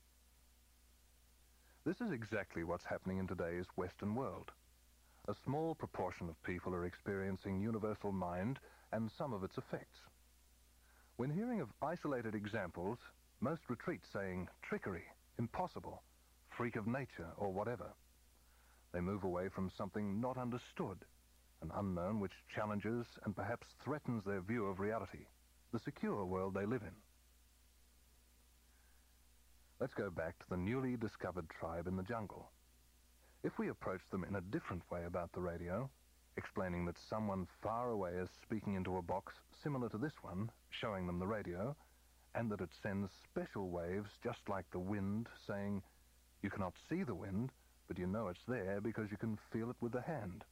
This 1.85 1.99
is 1.99 2.11
exactly 2.11 2.63
what's 2.63 2.85
happening 2.85 3.17
in 3.17 3.27
today's 3.27 3.65
Western 3.75 4.15
world. 4.15 4.51
A 5.27 5.35
small 5.43 5.73
proportion 5.73 6.29
of 6.29 6.43
people 6.43 6.75
are 6.75 6.85
experiencing 6.85 7.59
universal 7.59 8.11
mind 8.11 8.59
and 8.91 9.09
some 9.17 9.33
of 9.33 9.43
its 9.43 9.57
effects. 9.57 9.97
When 11.17 11.31
hearing 11.31 11.61
of 11.61 11.73
isolated 11.81 12.35
examples, 12.35 12.99
most 13.41 13.61
retreat 13.67 14.01
saying 14.13 14.47
trickery, 14.61 15.05
impossible, 15.39 16.03
freak 16.55 16.75
of 16.75 16.85
nature, 16.85 17.29
or 17.37 17.51
whatever. 17.51 17.91
They 18.93 19.01
move 19.01 19.23
away 19.23 19.49
from 19.49 19.71
something 19.75 20.21
not 20.21 20.37
understood, 20.37 20.99
an 21.63 21.71
unknown 21.73 22.19
which 22.19 22.45
challenges 22.53 23.07
and 23.23 23.35
perhaps 23.35 23.65
threatens 23.83 24.23
their 24.25 24.41
view 24.41 24.67
of 24.67 24.79
reality, 24.79 25.25
the 25.73 25.79
secure 25.79 26.23
world 26.23 26.53
they 26.53 26.67
live 26.67 26.83
in. 26.83 26.95
Let's 29.79 29.95
go 29.95 30.11
back 30.11 30.37
to 30.39 30.49
the 30.49 30.57
newly 30.57 30.97
discovered 30.97 31.49
tribe 31.49 31.87
in 31.87 31.97
the 31.97 32.03
jungle. 32.03 32.51
If 33.45 33.59
we 33.59 33.69
approach 33.69 34.01
them 34.09 34.23
in 34.23 34.37
a 34.37 34.41
different 34.41 34.81
way 34.89 35.03
about 35.05 35.31
the 35.31 35.39
radio, 35.39 35.87
explaining 36.35 36.83
that 36.85 36.97
someone 36.97 37.47
far 37.61 37.91
away 37.91 38.13
is 38.13 38.27
speaking 38.41 38.73
into 38.73 38.97
a 38.97 39.03
box 39.03 39.35
similar 39.61 39.87
to 39.89 39.99
this 39.99 40.23
one, 40.23 40.49
showing 40.71 41.05
them 41.05 41.19
the 41.19 41.27
radio, 41.27 41.75
and 42.33 42.51
that 42.51 42.61
it 42.61 42.71
sends 42.81 43.11
special 43.23 43.69
waves 43.69 44.09
just 44.23 44.39
like 44.49 44.65
the 44.71 44.79
wind, 44.79 45.27
saying, 45.45 45.83
you 46.41 46.49
cannot 46.49 46.73
see 46.89 47.03
the 47.03 47.13
wind, 47.13 47.51
but 47.87 47.99
you 47.99 48.07
know 48.07 48.29
it's 48.29 48.45
there 48.47 48.81
because 48.81 49.11
you 49.11 49.17
can 49.17 49.37
feel 49.53 49.69
it 49.69 49.77
with 49.79 49.91
the 49.91 50.01
hand. 50.01 50.43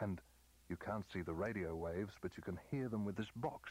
And 0.00 0.20
you 0.68 0.76
can't 0.76 1.06
see 1.12 1.22
the 1.22 1.34
radio 1.34 1.76
waves, 1.76 2.14
but 2.20 2.32
you 2.36 2.42
can 2.42 2.58
hear 2.68 2.88
them 2.88 3.04
with 3.04 3.14
this 3.14 3.30
box. 3.36 3.70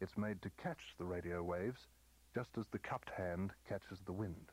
It's 0.00 0.18
made 0.18 0.42
to 0.42 0.50
catch 0.60 0.82
the 0.98 1.04
radio 1.04 1.40
waves, 1.40 1.86
just 2.34 2.50
as 2.58 2.64
the 2.72 2.80
cupped 2.80 3.10
hand 3.16 3.52
catches 3.68 4.00
the 4.06 4.12
wind. 4.12 4.50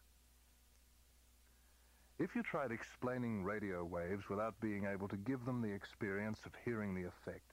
If 2.20 2.36
you 2.36 2.44
tried 2.44 2.72
explaining 2.72 3.44
radio 3.44 3.84
waves 3.84 4.30
without 4.30 4.60
being 4.62 4.86
able 4.86 5.08
to 5.08 5.18
give 5.18 5.46
them 5.46 5.62
the 5.62 5.72
experience 5.72 6.40
of 6.46 6.52
hearing 6.64 6.94
the 6.94 7.06
effect, 7.08 7.50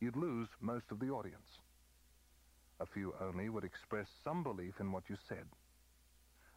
you'd 0.00 0.16
lose 0.16 0.48
most 0.60 0.84
of 0.90 1.00
the 1.00 1.10
audience. 1.10 1.58
A 2.80 2.86
few 2.86 3.12
only 3.20 3.48
would 3.48 3.64
express 3.64 4.06
some 4.22 4.44
belief 4.44 4.74
in 4.78 4.92
what 4.92 5.10
you 5.10 5.16
said. 5.28 5.46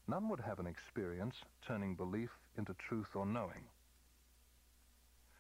None 0.08 0.30
would 0.30 0.39
have 0.41 0.60
an 0.60 0.67
experience 0.67 1.36
turning 1.65 1.95
belief 1.95 2.30
into 2.58 2.75
truth 2.75 3.15
or 3.15 3.25
knowing. 3.25 3.63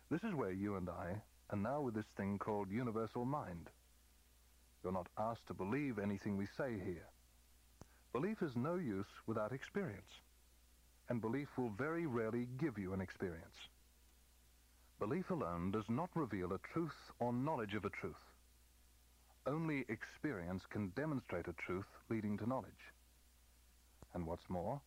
This 0.09 0.23
is 0.23 0.33
where 0.33 0.51
you 0.51 0.77
and 0.77 0.89
I 0.89 1.21
are 1.51 1.57
now 1.57 1.81
with 1.81 1.93
this 1.93 2.09
thing 2.17 2.39
called 2.39 2.71
universal 2.71 3.25
mind. 3.25 3.69
You're 4.83 4.91
not 4.91 5.07
asked 5.19 5.45
to 5.47 5.53
believe 5.53 5.99
anything 5.99 6.35
we 6.35 6.47
say 6.57 6.79
here. 6.83 7.07
Belief 8.11 8.41
is 8.41 8.55
no 8.55 8.75
use 8.75 9.07
without 9.27 9.51
experience, 9.51 10.09
and 11.11 11.19
belief 11.19 11.49
will 11.57 11.73
very 11.77 12.05
rarely 12.05 12.47
give 12.57 12.77
you 12.77 12.93
an 12.93 13.01
experience. 13.01 13.67
Belief 14.97 15.29
alone 15.29 15.69
does 15.69 15.83
not 15.89 16.09
reveal 16.15 16.53
a 16.53 16.59
truth 16.71 16.95
or 17.19 17.33
knowledge 17.33 17.73
of 17.73 17.83
a 17.83 17.89
truth. 17.89 18.23
Only 19.45 19.83
experience 19.89 20.63
can 20.69 20.93
demonstrate 20.95 21.49
a 21.49 21.65
truth 21.65 21.89
leading 22.09 22.37
to 22.37 22.47
knowledge. 22.47 22.93
And 24.13 24.25
what's 24.25 24.49
more, 24.49 24.79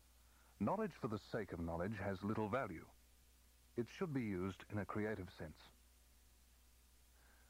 knowledge 0.60 0.92
for 0.98 1.08
the 1.08 1.20
sake 1.30 1.52
of 1.52 1.60
knowledge 1.60 1.98
has 2.02 2.16
little 2.22 2.48
value. 2.48 2.87
It 3.76 3.87
should 3.98 4.14
be 4.14 4.22
used 4.22 4.64
in 4.72 4.78
a 4.78 4.87
creative 4.87 5.28
sense. 5.38 5.58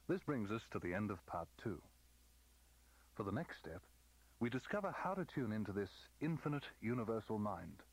This 0.08 0.22
brings 0.26 0.50
us 0.50 0.62
to 0.72 0.80
the 0.80 0.94
end 0.94 1.12
of 1.12 1.24
part 1.26 1.46
two. 1.62 1.80
For 3.14 3.22
the 3.22 3.30
next 3.30 3.58
step, 3.60 3.82
we 4.40 4.50
discover 4.50 4.92
how 4.98 5.14
to 5.14 5.24
tune 5.32 5.52
into 5.52 5.70
this 5.70 5.90
infinite 6.20 6.64
universal 6.82 7.38
mind 7.38 7.84